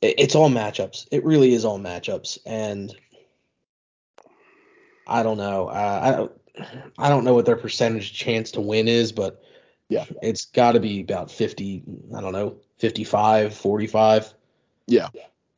[0.00, 1.08] it, it's all matchups.
[1.10, 2.94] It really is all matchups, and
[5.06, 5.66] I don't know.
[5.68, 6.28] Uh,
[6.58, 6.66] I
[6.98, 9.42] I don't know what their percentage chance to win is, but
[9.92, 10.04] Yeah.
[10.22, 11.82] it's got to be about 50.
[12.16, 14.34] I don't know, 55, 45.
[14.86, 15.08] Yeah.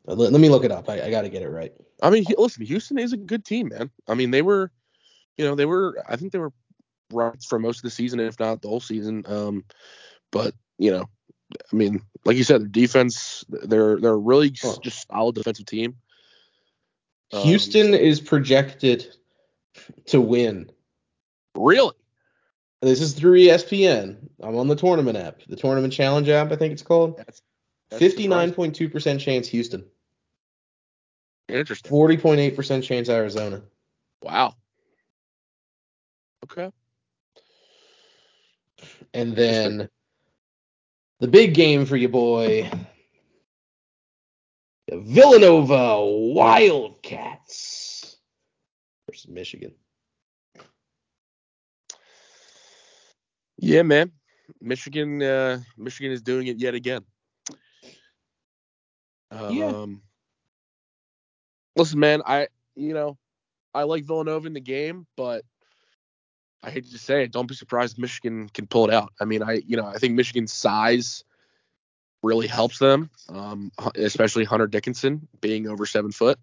[0.09, 0.89] Uh, Let, let me look it up.
[0.89, 1.73] I, I got to get it right.
[2.03, 3.91] I mean, listen, Houston is a good team, man.
[4.09, 4.71] I mean, they were,
[5.39, 6.05] you know, they were.
[6.09, 6.53] I think they were
[7.13, 9.25] right for most of the season, if not the whole season.
[9.27, 9.65] Um,
[10.31, 11.09] but you know,
[11.73, 14.79] I mean, like you said, their defense, they're they're a really Oh.
[14.83, 15.97] just solid defensive team.
[17.33, 19.07] Um, Houston is projected
[20.07, 20.71] to win.
[21.57, 21.95] Really?
[22.85, 24.29] This is through ESPN.
[24.43, 27.17] I'm on the tournament app, the tournament challenge app, I think it's called.
[27.17, 27.41] That's,
[27.89, 29.87] that's Fifty nine point two percent chance Houston.
[31.49, 31.89] Interesting.
[31.89, 33.63] forty point eight percent chance Arizona.
[34.23, 34.55] Wow.
[36.45, 36.71] Okay.
[39.15, 39.89] And then
[41.21, 42.71] the big game for you, boy.
[44.93, 46.05] Villanova
[46.35, 48.19] Wildcats
[49.09, 49.73] versus Michigan.
[53.65, 54.13] Yeah, man.
[54.61, 57.01] Michigan, uh, Michigan is doing it yet again.
[59.31, 59.87] Um, Yeah.
[61.75, 63.17] Listen, man, I you know,
[63.73, 65.45] I like Villanova in the game, but
[66.63, 69.15] I hate to say it, don't be surprised if Michigan can pull it out.
[69.19, 71.25] I mean, I you know, I think Michigan's size
[72.23, 76.39] really helps them, um, especially Hunter Dickinson being over seven foot.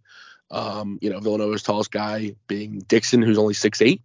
[0.49, 4.01] Um, you know, Villanova's tallest guy being Dixon, who's only six eight.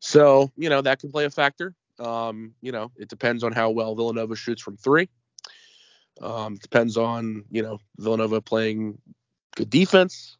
[0.00, 1.74] So, you know, that can play a factor.
[1.98, 5.08] Um, you know, it depends on how well Villanova shoots from three.
[6.20, 8.98] Um, it depends on, you know, Villanova playing
[9.56, 10.36] good defense.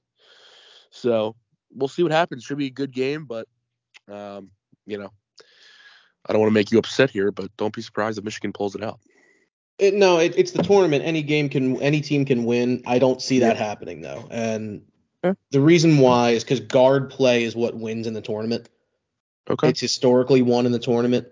[0.90, 1.36] So
[1.74, 2.44] we'll see what happens.
[2.44, 3.46] Should be a good game, but
[4.08, 4.50] um,
[4.86, 5.10] you know,
[6.26, 8.74] I don't want to make you upset here, but don't be surprised if Michigan pulls
[8.74, 9.00] it out.
[9.78, 11.04] It, no, it, it's the tournament.
[11.04, 12.82] Any game can, any team can win.
[12.86, 13.64] I don't see that Yeah.
[13.64, 14.82] happening though, and
[15.24, 15.34] Yeah.
[15.50, 18.68] the reason why is because guard play is what wins in the tournament.
[19.50, 19.70] Okay.
[19.70, 21.26] It's historically won in the tournament.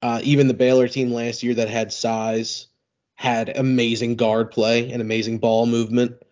[0.00, 2.68] Uh, even the Baylor team last year that had size
[3.14, 6.22] had amazing guard play and amazing ball movement.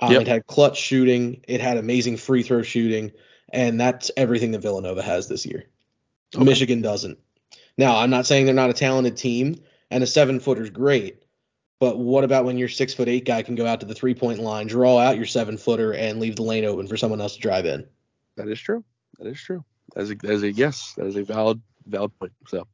[0.00, 0.20] Um, Yep.
[0.22, 1.40] It had clutch shooting.
[1.48, 3.12] It had amazing free throw shooting,
[3.50, 5.64] and that's everything that Villanova has this year.
[6.34, 6.44] Okay.
[6.44, 7.18] Michigan doesn't.
[7.78, 9.56] Now, I'm not saying they're not a talented team,
[9.90, 11.24] and a seven footer's great.
[11.80, 14.14] But what about when your six foot eight guy can go out to the three
[14.14, 17.34] point line, draw out your seven footer, and leave the lane open for someone else
[17.36, 17.86] to drive in?
[18.36, 18.84] That is true.
[19.18, 19.64] That is true.
[19.94, 20.94] That is a, that is a yes.
[20.96, 22.32] That is a valid valid point.
[22.48, 22.66] So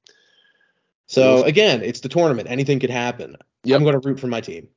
[1.11, 2.49] So again, it's the tournament.
[2.49, 3.37] Anything could happen.
[3.65, 3.77] Yep.
[3.77, 4.69] I'm going to root for my team,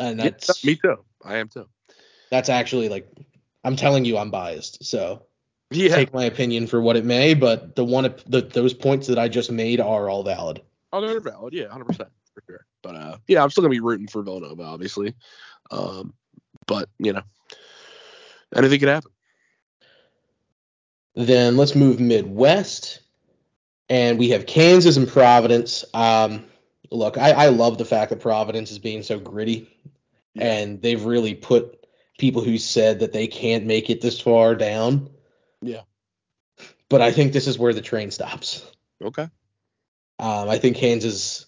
[0.00, 1.04] and that's me too.
[1.22, 1.68] I am too.
[2.30, 3.06] that's actually like
[3.64, 4.82] I'm telling you I'm biased.
[4.82, 5.26] So
[5.70, 5.94] Yeah.
[5.94, 9.28] take my opinion for what it may, but the one the, those points that I
[9.28, 10.62] just made are all valid.
[10.90, 11.52] Oh, they're valid.
[11.52, 12.64] Yeah, hundred percent for sure.
[12.82, 15.14] But uh, yeah, I'm still gonna be rooting for Villanova, obviously.
[15.70, 16.14] Um,
[16.66, 17.22] but you know,
[18.56, 19.10] anything could happen.
[21.14, 23.00] Then let's move Midwest.
[23.88, 25.84] And we have Kansas and Providence.
[25.94, 26.44] Um,
[26.90, 29.68] look, I, I love the fact that Providence is being so gritty,
[30.34, 30.44] Yeah.
[30.52, 31.86] and they've really put
[32.18, 35.10] people who said that they can't make it this far down.
[35.60, 35.82] Yeah.
[36.88, 38.64] But I think this is where the train stops.
[39.02, 39.28] Okay.
[40.20, 41.46] Um, I think Kansas,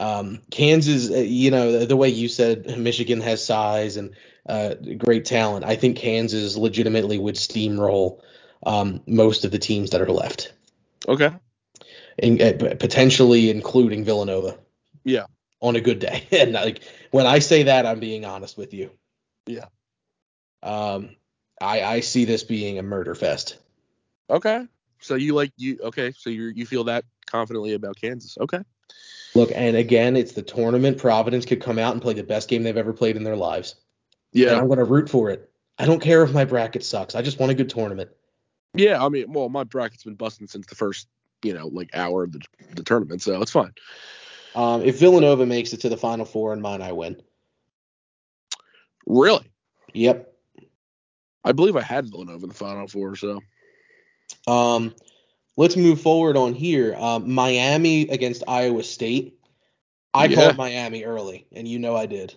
[0.00, 4.14] um, Kansas, uh, you know, the, the way you said Michigan has size and
[4.48, 5.64] uh, great talent.
[5.66, 8.20] I think Kansas legitimately would steamroll
[8.64, 10.52] um, most of the teams that are left,
[11.06, 11.30] Okay.
[12.22, 14.58] And uh, potentially including Villanova.
[15.04, 15.26] Yeah.
[15.60, 18.90] On a good day, and like when I say that, I'm being honest with you.
[19.46, 19.66] Yeah.
[20.62, 21.10] Um,
[21.60, 23.58] I I see this being a murder fest.
[24.30, 24.66] Okay.
[25.00, 26.12] So you like you okay?
[26.16, 28.36] So you you feel that confidently about Kansas?
[28.40, 28.60] Okay.
[29.34, 30.98] Look, and again, it's the tournament.
[30.98, 33.76] Providence could come out and play the best game they've ever played in their lives.
[34.32, 34.50] Yeah.
[34.50, 34.56] and.
[34.58, 35.50] I'm going to root for it.
[35.78, 37.14] I don't care if my bracket sucks.
[37.14, 38.10] I just want a good tournament.
[38.74, 39.02] Yeah.
[39.02, 41.08] I mean, well, my bracket's been busting since the first
[41.42, 42.40] you know like hour of the
[42.74, 43.72] the tournament, so it's fine.
[44.54, 47.22] Um, if Villanova makes it to the Final Four and mine, I win.
[49.06, 49.50] Really.
[49.94, 50.32] Yep.
[51.44, 53.16] I believe I had Villanova in the final four.
[53.16, 53.40] So
[54.46, 54.94] Um,
[55.56, 56.94] let's move forward on here.
[56.94, 59.38] Um, Miami against Iowa State.
[60.14, 60.36] I Yeah.
[60.36, 62.36] called Miami early, and you know I did.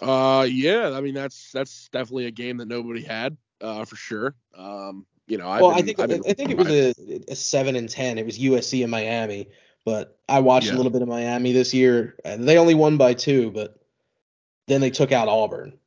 [0.00, 4.34] Uh, yeah, I mean that's that's definitely a game that nobody had, uh, for sure.
[4.54, 6.94] Um, you know, I've well, been, I think been, I think it was a,
[7.28, 8.18] a seven and ten.
[8.18, 9.48] It was USC and Miami,
[9.84, 10.74] but I watched Yeah.
[10.74, 12.16] a little bit of Miami this year.
[12.24, 13.78] and They only won by two, but
[14.66, 15.78] then they took out Auburn.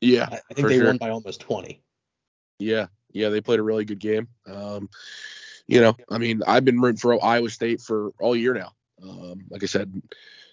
[0.00, 0.86] yeah, I, I think they sure.
[0.86, 1.82] won by almost twenty.
[2.58, 4.28] yeah, yeah, they played a really good game.
[4.46, 4.88] Um,
[5.66, 8.72] you know, I mean, I've been rooting for Iowa State for all year now.
[9.02, 9.92] Um, like I said,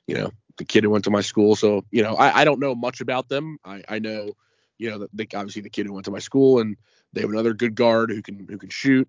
[0.08, 2.60] you know, the kid who went to my school, so you know, I, I don't
[2.60, 3.58] know much about them.
[3.64, 4.32] I, I know,
[4.78, 6.78] you know, that the, obviously the kid who went to my school, and
[7.14, 9.08] they have another good guard who can who can shoot.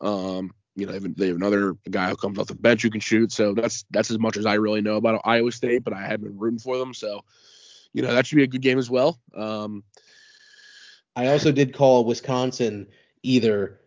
[0.00, 2.90] Um, you know, they have, they have another guy who comes off the bench who
[2.90, 3.32] can shoot.
[3.32, 6.20] So that's that's as much as I really know about Iowa State, but I have
[6.20, 6.92] been rooting for them.
[6.92, 7.24] So,
[7.92, 9.18] you know, that should be a good game as well.
[9.34, 9.84] Um,
[11.16, 12.88] I also did call Wisconsin
[13.22, 13.80] either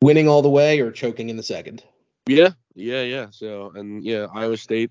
[0.00, 1.84] winning all the way or choking in the second.
[2.26, 3.26] Yeah, yeah, yeah.
[3.30, 4.90] So and yeah, Iowa State,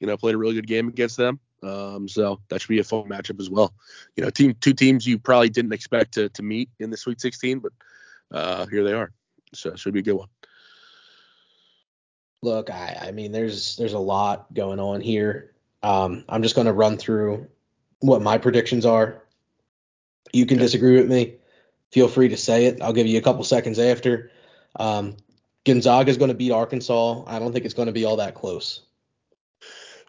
[0.00, 1.38] you know, played a really good game against them.
[1.62, 3.74] Um, so that should be a fun matchup as well.
[4.16, 7.20] You know, team two teams you probably didn't expect to to meet in the Sweet
[7.20, 7.72] 16, but
[8.32, 9.12] uh, here they are.
[9.54, 10.28] So it should be a good one.
[12.42, 15.52] Look, I, I mean, there's there's a lot going on here.
[15.82, 17.46] Um, I'm just going to run through
[18.00, 19.22] what my predictions are.
[20.32, 20.64] You can Okay.
[20.64, 21.36] disagree with me.
[21.92, 22.80] Feel free to say it.
[22.80, 24.30] I'll give you a couple seconds after.
[24.76, 25.16] Um,
[25.66, 27.24] Gonzaga is going to beat Arkansas.
[27.26, 28.82] I don't think it's going to be all that close.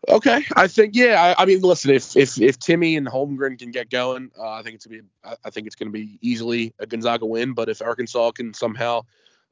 [0.10, 1.36] Okay, I think yeah.
[1.38, 4.64] I, I mean, listen, if if if Timme and Holmgren can get going, uh, I
[4.64, 5.08] think it's gonna be
[5.44, 7.54] I, think it's gonna be easily a Gonzaga win.
[7.54, 9.02] But if Arkansas can somehow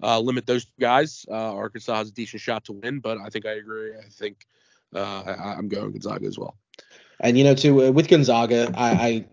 [0.02, 3.00] uh, limit those guys, uh, Arkansas has a decent shot to win.
[3.00, 3.93] But I think I agree.
[3.95, 4.47] I think
[4.95, 6.56] uh, I, I'm going Gonzaga as well.
[7.20, 9.26] And you know, too, with Gonzaga, I, I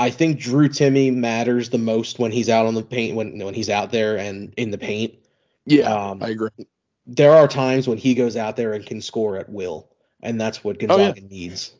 [0.00, 3.52] I think Drew Timme matters the most when he's out on the paint when when
[3.52, 5.14] he's out there and in the paint.
[5.66, 6.48] Yeah, Um, I agree.
[7.06, 9.89] There are times when he goes out there and can score at will,
[10.22, 11.08] and that's what Oh, yeah.
[11.08, 11.72] Gonzaga needs.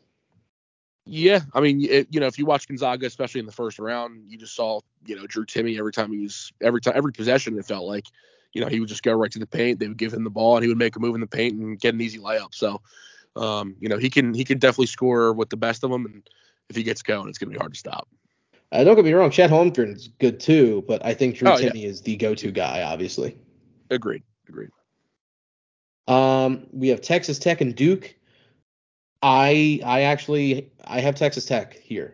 [1.05, 4.29] Yeah, I mean, it, you know, if you watch Gonzaga, especially in the first round,
[4.29, 7.57] you just saw, you know, Drew Timme every time he was every time every possession
[7.57, 8.05] it felt like,
[8.53, 9.79] you know, he would just go right to the paint.
[9.79, 11.59] They would give him the ball and he would make a move in the paint
[11.59, 12.53] and get an easy layup.
[12.53, 12.81] So,
[13.35, 16.29] um, you know, he can he can definitely score with the best of them, and
[16.69, 18.07] if he gets going, it's gonna be hard to stop.
[18.71, 21.71] Uh, don't get me wrong, Chet Holmgren's good too, but I think Drew Oh, yeah.
[21.71, 23.37] Timme is the go-to guy, obviously.
[23.89, 24.23] Agreed.
[24.47, 24.69] Agreed.
[26.07, 28.15] Um, we have Texas Tech and Duke.
[29.21, 32.13] I I actually I have Texas Tech here.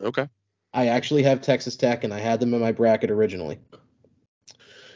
[0.00, 0.28] Okay.
[0.72, 3.58] I actually have Texas Tech, and I had them in my bracket originally.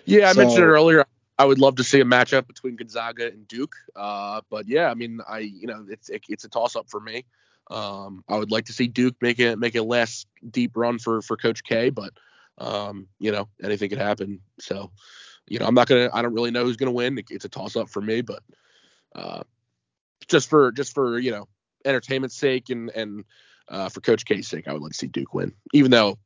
[0.04, 1.06] Yeah, I mentioned it earlier.
[1.38, 3.74] I would love to see a matchup between Gonzaga and Duke.
[3.96, 7.00] Uh, but yeah, I mean, I you know, it's it, it's a toss up for
[7.00, 7.24] me.
[7.70, 11.22] Um, I would like to see Duke make a make a less deep run for
[11.22, 12.12] for Coach K, but
[12.58, 14.40] um, you know, anything could happen.
[14.58, 14.90] So,
[15.48, 16.10] you know, I'm not gonna.
[16.12, 17.16] I don't really know who's gonna win.
[17.16, 18.42] It, it's a toss up for me, but
[19.14, 19.42] uh,
[20.30, 21.48] just for just for you know
[21.84, 23.24] entertainment's sake and and
[23.68, 26.18] uh, for Coach K's sake, I would like to see Duke win, even though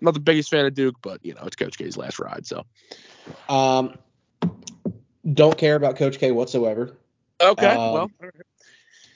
[0.00, 2.46] I'm not the biggest fan of Duke, but you know, it's Coach K's last ride,
[2.46, 2.64] so.
[3.48, 3.96] Um,
[5.32, 6.96] don't care about Coach K whatsoever.
[7.40, 7.66] Okay.
[7.66, 8.10] Um, well.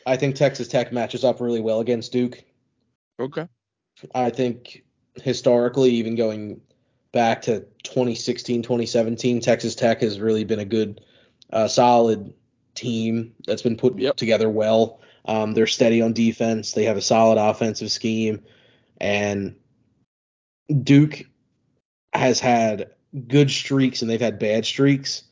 [0.05, 2.43] I think Texas Tech matches up really well against Duke.
[3.21, 3.47] Okay.
[4.15, 4.83] I think
[5.23, 6.61] historically, even going
[7.13, 11.01] back to 2016, 2017, Texas Tech has really been a good,
[11.53, 12.35] uh, solid
[12.75, 14.17] team that's been put Yep.
[14.17, 15.01] together well.
[15.25, 16.73] Um, they're steady on defense.
[16.73, 18.43] They have a solid offensive scheme,
[19.01, 19.55] and
[20.83, 21.25] Duke
[22.13, 22.91] has had
[23.29, 25.25] good streaks and they've had bad streaks.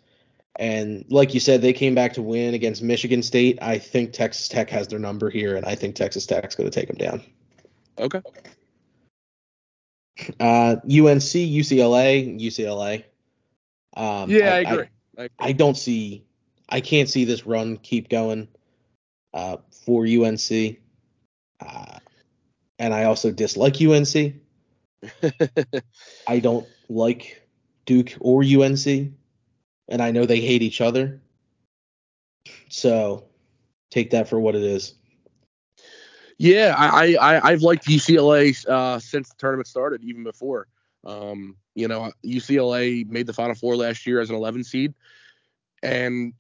[0.57, 3.59] And like you said, they came back to win against Michigan State.
[3.63, 6.75] I think Texas Tech has their number here, and I think Texas Tech's going to
[6.75, 7.23] take them down.
[7.99, 8.21] Okay.
[10.39, 13.05] Uh, UNC, UCLA, UCLA.
[13.97, 14.85] Um, Yeah, I, agree.
[15.17, 15.29] I, agree.
[15.39, 16.25] I don't see,
[16.71, 18.49] I can't see this run keep going
[19.35, 20.79] uh, for UNC.
[21.61, 21.99] Uh,
[22.79, 24.35] and I also dislike UNC.
[26.27, 27.43] I don't like
[27.87, 31.21] Duke or UNC, and I know they hate each other.
[32.69, 33.25] So
[33.91, 34.95] take that for what it is.
[36.39, 40.69] Yeah, I, I I've liked UCLA uh, since the tournament started, even before.
[41.05, 44.95] Um, you know, UCLA made the Final Four last year as an 11 seed,
[45.83, 46.33] and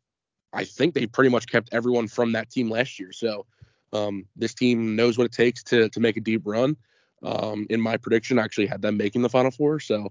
[0.53, 3.13] I think they pretty much kept everyone from that team last year.
[3.13, 3.47] So
[3.93, 6.77] um, this team knows what it takes to to make a deep run.
[7.23, 9.81] Um, in my prediction, I actually had them making the Final Four.
[9.81, 10.11] So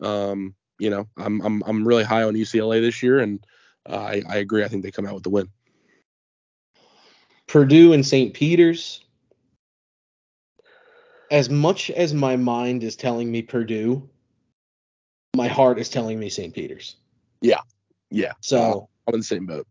[0.00, 3.44] um, you know, I'm I'm I'm really high on UCLA this year, and
[3.88, 4.64] uh, I I agree.
[4.64, 5.48] I think they come out with the win.
[7.46, 8.32] Purdue and St.
[8.34, 9.00] Peter's.
[11.30, 14.08] As much as my mind is telling me Purdue,
[15.36, 16.54] my heart is telling me St.
[16.54, 16.96] Peter's.
[17.40, 17.60] Yeah.
[18.10, 18.32] Yeah.
[18.40, 19.66] So Uh, I'm in the same boat.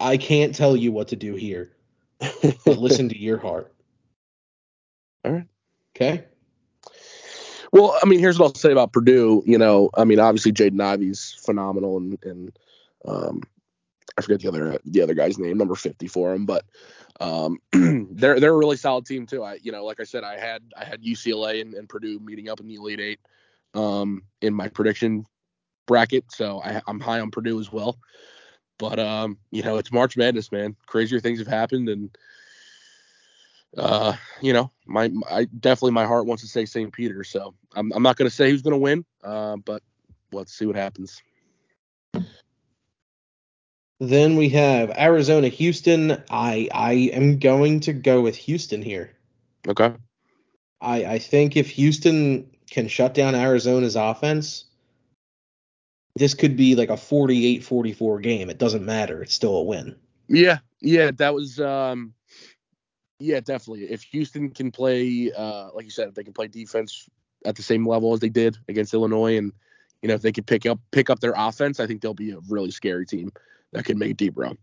[0.00, 1.72] I can't tell you what to do here,
[2.18, 3.72] but listen to your heart.
[5.24, 5.46] All right.
[5.96, 6.24] Okay.
[7.72, 9.42] Well, I mean, here's what I'll say about Purdue.
[9.44, 12.58] You know, I mean, obviously Jaden Ivey's phenomenal, and and
[13.06, 13.42] um,
[14.16, 16.64] I forget the other the other guy's name, number 50 for him, but
[17.20, 19.42] um, they're they're a really solid team too.
[19.42, 22.48] I you know, like I said, I had I had UCLA and, and Purdue meeting
[22.48, 23.20] up in the Elite Eight
[23.74, 25.26] um, in my prediction
[25.88, 27.98] bracket, so I, I'm high on Purdue as well.
[28.78, 30.76] But um, you know, it's March Madness, man.
[30.86, 32.16] Crazier things have happened, and
[33.76, 36.92] uh, you know, my, I definitely my heart wants to say St.
[36.92, 39.82] Peter, so I'm I'm not gonna say who's gonna win, uh, but
[40.32, 41.20] let's see what happens.
[44.00, 46.22] Then we have Arizona, Houston.
[46.30, 49.10] I I am going to go with Houston here.
[49.66, 49.92] Okay.
[50.80, 54.67] I I think if Houston can shut down Arizona's offense,
[56.18, 58.50] this could be like a 48-44 game.
[58.50, 59.22] It doesn't matter.
[59.22, 59.96] It's still a win.
[60.28, 62.12] Yeah, yeah, that was um,
[63.18, 63.84] yeah, definitely.
[63.84, 67.08] If Houston can play, uh, like you said, if they can play defense
[67.44, 69.52] at the same level as they did against Illinois, and
[70.02, 72.32] you know if they could pick up pick up their offense, I think they'll be
[72.32, 73.32] a really scary team
[73.72, 74.58] that could make a deep run.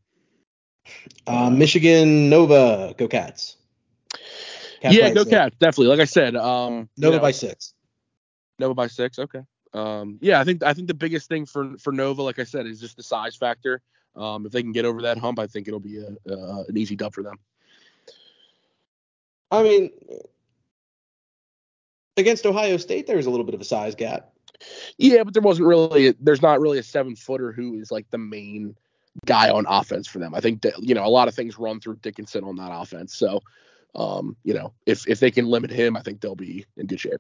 [1.28, 3.58] Uh, Michigan, Nova, go Cats.
[4.82, 5.32] Cats yeah, go six.
[5.32, 5.88] Cats, definitely.
[5.88, 7.74] Like I said, um, you Nova know, by six.
[8.60, 9.20] Nova by six.
[9.20, 9.41] Okay.
[9.76, 12.65] Um, yeah, I think I think the biggest thing for for Nova, like I said,
[12.65, 13.82] is just the size factor.
[14.15, 16.78] Um, if they can get over that hump, I think it'll be a, uh, an
[16.78, 17.38] easy dub for them.
[19.51, 19.91] I mean,
[22.15, 24.32] against Ohio State, there was a little bit of a size gap.
[24.97, 28.17] Yeah, but there wasn't really there's not really a seven footer who is like the
[28.17, 28.76] main
[29.26, 30.34] guy on offense for them.
[30.34, 33.13] I think that you know a lot of things run through Dickinson on that offense.
[33.13, 33.41] So
[33.95, 37.01] um, you know, if if they can limit him, I think they'll be in good
[37.01, 37.19] shape.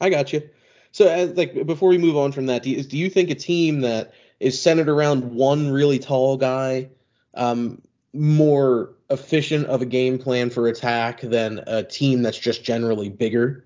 [0.00, 0.48] I got you.
[0.94, 3.34] So, uh, like, before we move on from that, do you, do you think a
[3.34, 6.88] team that is centered around one really tall guy,
[7.34, 7.82] um,
[8.12, 13.64] more efficient of a game plan for attack than a team that's just generally bigger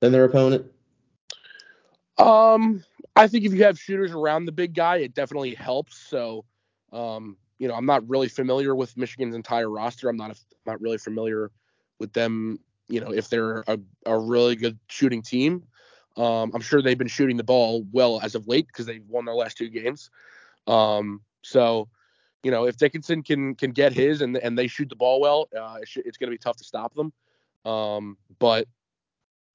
[0.00, 0.66] than their opponent?
[2.18, 2.84] Um,
[3.16, 5.96] I think if you have shooters around the big guy, it definitely helps.
[5.96, 6.44] So,
[6.92, 10.10] um, you know, I'm not really familiar with Michigan's entire roster.
[10.10, 11.50] I'm not not really familiar
[11.98, 12.60] with them.
[12.88, 15.64] You know, if they're a, a really good shooting team,
[16.18, 19.24] um, I'm sure they've been shooting the ball well as of late because they've won
[19.24, 20.10] their last two games.
[20.66, 21.88] Um, so,
[22.42, 25.48] you know, if Dickinson can can get his and and they shoot the ball well,
[25.56, 27.12] uh, it sh- it's going to be tough to stop them.
[27.64, 28.66] Um, but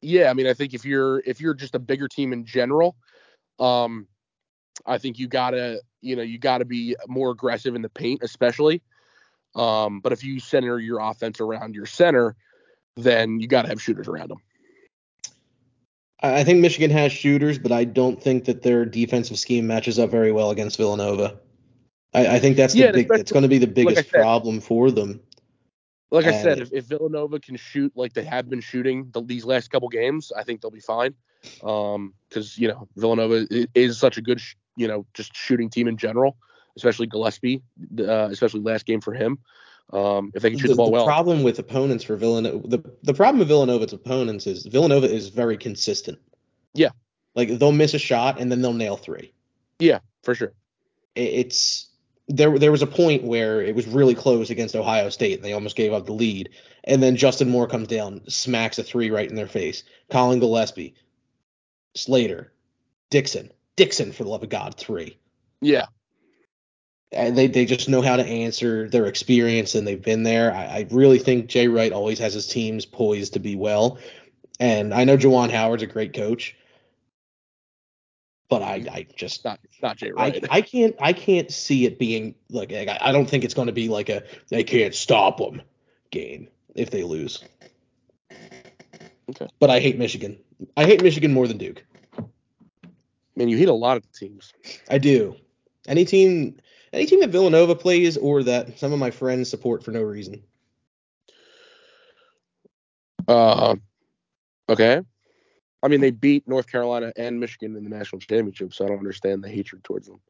[0.02, 2.96] yeah, I mean, I think if you're if you're just a bigger team in general,
[3.60, 4.08] um,
[4.86, 8.82] I think you gotta you know you gotta be more aggressive in the paint, especially.
[9.56, 12.36] Um, but if you center your offense around your center,
[12.96, 14.40] then you gotta have shooters around them.
[16.24, 20.10] I think Michigan has shooters, but I don't think that their defensive scheme matches up
[20.10, 21.38] very well against Villanova.
[22.14, 23.08] I, I think that's the Yeah, big.
[23.12, 25.20] It's going to be the biggest said- problem for them.
[26.12, 29.46] Like I said, if, if Villanova can shoot like they have been shooting the, these
[29.46, 31.16] last couple games, I think they'll be fine.
[31.64, 35.88] Um, because you know Villanova is such a good, sh- you know, just shooting team
[35.88, 36.38] in general,
[36.78, 37.64] especially Gillespie,
[38.00, 39.40] uh, especially last game for him.
[39.92, 43.14] Um, if they can shoot the, ball well, problem with opponents for Villanova, the, the
[43.14, 46.18] problem with Villanova's opponents is Villanova is very consistent.
[46.74, 46.90] Yeah.
[47.36, 49.34] Like they'll miss a shot and then they'll nail three.
[49.80, 50.54] yeah, for sure.
[51.16, 51.90] It's
[52.28, 52.58] there.
[52.58, 55.36] There was a point where it was really close against Ohio State.
[55.36, 56.50] and They almost gave up the lead,
[56.86, 59.84] and then Justin Moore comes down, smacks a three right in their face.
[60.10, 60.96] Collin Gillespie,
[61.96, 62.52] Slater,
[63.10, 65.20] Dixon, Dixon for the love of God, three.
[65.62, 65.86] Yeah.
[67.14, 70.54] And they they just know how to answer their experience and they've been there.
[70.54, 74.00] I, I really think Jay Wright always has his teams poised to be well.
[74.60, 76.56] And I know Juwan Howard's a great coach,
[78.50, 80.46] but I I just Not not Jay I, Wright.
[80.50, 83.74] I can't I can't see it being like I, I don't think it's going to
[83.74, 85.62] be like a they can't stop them
[86.12, 87.44] game if they lose.
[89.30, 89.48] Okay.
[89.60, 90.38] But I hate Michigan.
[90.76, 91.84] I hate Michigan more than Duke.
[93.36, 94.54] Man, you hate a lot of teams.
[94.90, 95.36] I do.
[95.88, 96.58] Any team
[96.94, 100.44] any team that Villanova plays or that some of my friends support for no reason.
[103.28, 103.76] Uh,
[104.70, 105.02] okay.
[105.82, 109.00] I mean, they beat North Carolina and Michigan in the national championship, so I don't
[109.00, 110.22] understand the hatred towards them.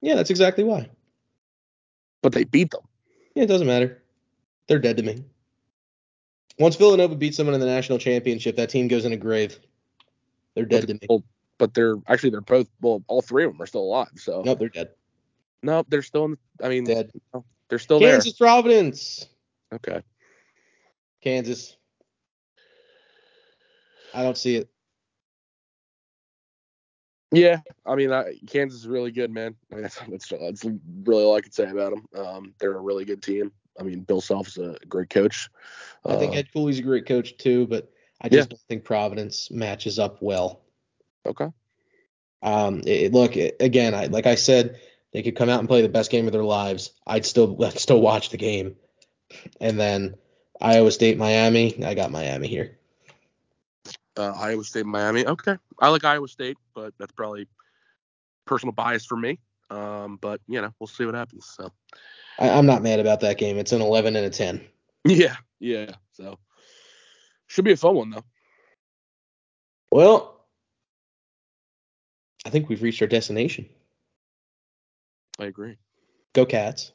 [0.00, 0.88] Yeah, that's exactly why.
[2.22, 2.82] But they beat them.
[3.34, 4.02] Yeah, it doesn't matter.
[4.66, 5.24] They're dead to me.
[6.58, 9.58] Once Villanova beats someone in the national championship, that team goes in a grave.
[10.54, 11.00] They're dead to me.
[11.08, 11.24] Well,
[11.60, 14.08] but they're actually they're both well, all three of them are still alive.
[14.16, 14.88] So Nope, they're dead.
[15.62, 16.38] no, they're still in.
[16.60, 17.12] I mean, Dead.
[17.68, 19.28] they're still Kansas Providence.
[19.72, 20.02] Okay.
[21.22, 21.76] Kansas.
[24.12, 24.68] I don't see it.
[27.32, 29.54] Yeah, I mean, I, Kansas is really good, man.
[29.70, 30.64] I mean, that's, that's that's
[31.04, 32.06] really all I could say about them.
[32.16, 33.52] Um, they're a really good team.
[33.78, 35.48] I mean, Bill Self is a great coach.
[36.04, 37.92] I think Uh, Ed Cooley's a great coach too, but
[38.22, 38.38] I Yeah.
[38.38, 40.62] just don't think Providence matches up well.
[41.26, 41.48] Okay.
[42.42, 44.80] Um, it, look it, again, I, like I said,
[45.12, 46.92] they could come out and play the best game of their lives.
[47.06, 48.76] I'd still I'd still watch the game.
[49.60, 50.16] And then
[50.60, 51.84] Iowa State, Miami.
[51.84, 52.78] I got Miami here.
[54.16, 55.26] Uh, Iowa State, Miami.
[55.26, 57.46] Okay, I like Iowa State, but that's probably
[58.44, 59.38] personal bias for me.
[59.70, 61.46] Um, but you know, we'll see what happens.
[61.46, 61.70] So
[62.38, 63.58] I, I'm not mad about that game.
[63.58, 64.60] It's an 11 and a 10.
[65.04, 65.92] yeah, yeah.
[66.12, 66.38] So
[67.46, 68.24] should be a fun one though.
[69.92, 70.39] Well,
[72.44, 73.66] I think we've reached our destination.
[75.38, 75.76] I agree.
[76.34, 76.92] Go Cats.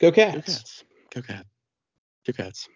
[0.00, 0.34] Go Go Cats.
[0.46, 0.84] Cats.
[1.14, 1.48] Go Cats.
[2.26, 2.68] Go Cats.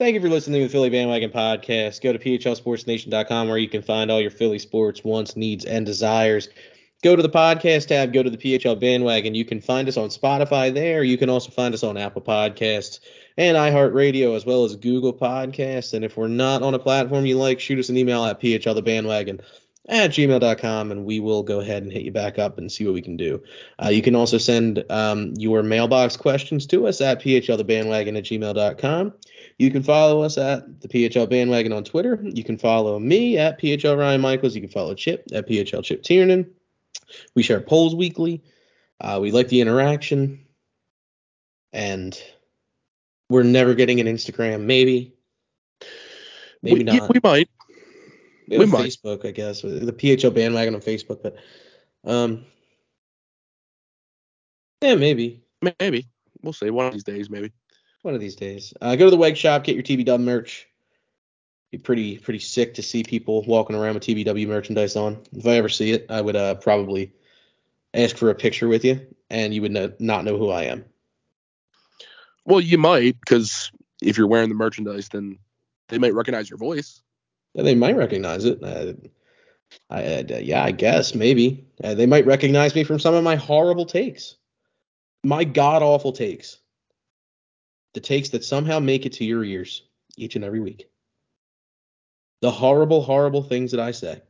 [0.00, 2.02] Thank you for listening to the Philly Bandwagon Podcast.
[2.02, 6.48] Go to phlsportsnation.com where you can find all your Philly sports wants, needs, and desires.
[7.02, 9.34] Go to the podcast tab, go to the PHL Bandwagon.
[9.34, 11.04] You can find us on Spotify there.
[11.04, 13.00] You can also find us on Apple Podcasts
[13.36, 15.92] and iHeartRadio as well as Google Podcasts.
[15.92, 19.42] And if we're not on a platform you like, shoot us an email at phlthebandwagon
[19.88, 22.94] at gmail.com and we will go ahead and hit you back up and see what
[22.94, 23.42] we can do.
[23.82, 29.12] Uh, you can also send um, your mailbox questions to us at phlthebandwagon at gmail.com.
[29.58, 32.18] You can follow us at the PHL Bandwagon on Twitter.
[32.22, 34.54] You can follow me at PHL Ryan Michaels.
[34.54, 36.50] You can follow Chip at PHL Chip Tiernan.
[37.34, 38.42] We share polls weekly.
[39.00, 40.40] Uh, we like the interaction.
[41.72, 42.18] And
[43.28, 44.62] we're never getting an Instagram.
[44.62, 45.14] Maybe.
[46.62, 47.12] Maybe we, not.
[47.12, 47.48] We might.
[48.48, 48.90] We have might.
[48.90, 49.62] Facebook, I guess.
[49.62, 51.22] The PHL Bandwagon on Facebook.
[51.22, 51.36] But
[52.04, 52.44] um,
[54.82, 55.42] yeah, maybe.
[55.80, 56.06] Maybe.
[56.42, 56.70] We'll see.
[56.70, 57.52] One of these days, maybe.
[58.02, 58.74] One of these days.
[58.80, 60.66] Uh, go to the Weg Shop, get your TBW merch.
[61.72, 65.18] Be pretty pretty sick to see people walking around with TBW merchandise on.
[65.32, 67.12] If I ever see it, I would uh, probably
[67.94, 70.84] ask for a picture with you, and you would no, not know who I am.
[72.44, 73.72] Well, you might, because
[74.02, 75.38] if you're wearing the merchandise, then
[75.88, 77.00] they might recognize your voice.
[77.54, 78.62] They might recognize it.
[78.62, 78.94] Uh,
[79.90, 83.36] I, uh, yeah, I guess maybe uh, they might recognize me from some of my
[83.36, 84.36] horrible takes,
[85.22, 86.58] my god awful takes,
[87.94, 89.82] the takes that somehow make it to your ears
[90.16, 90.88] each and every week.
[92.40, 94.20] The horrible, horrible things that I say.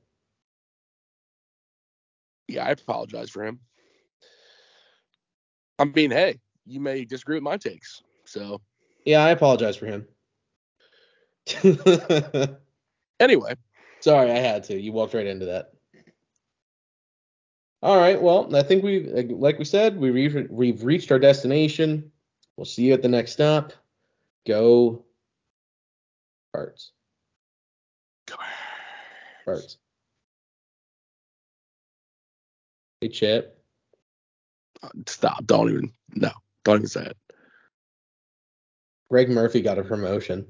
[2.47, 3.61] Yeah, I apologize for him.
[5.79, 8.03] I mean, hey, you may disagree with my takes.
[8.25, 8.61] So
[9.05, 10.07] Yeah, I apologize for him.
[13.21, 13.55] anyway,
[14.05, 14.79] Sorry, I had to.
[14.79, 15.73] You walked right into that.
[17.83, 18.21] All right.
[18.21, 19.01] Well, I think we,
[19.31, 22.13] like we said, we re- we've reached our destination.
[22.59, 23.73] We'll see you at the next stop.
[24.47, 25.07] Go,
[26.53, 26.93] Birds.
[28.27, 28.41] come
[29.47, 29.79] Birds.
[33.01, 33.59] Hey, Chip.
[34.83, 35.47] Uh, stop.
[35.47, 35.93] Don't even.
[36.15, 36.31] No.
[36.65, 37.17] Don't even say it.
[39.09, 40.47] Greg Murphy got a promotion.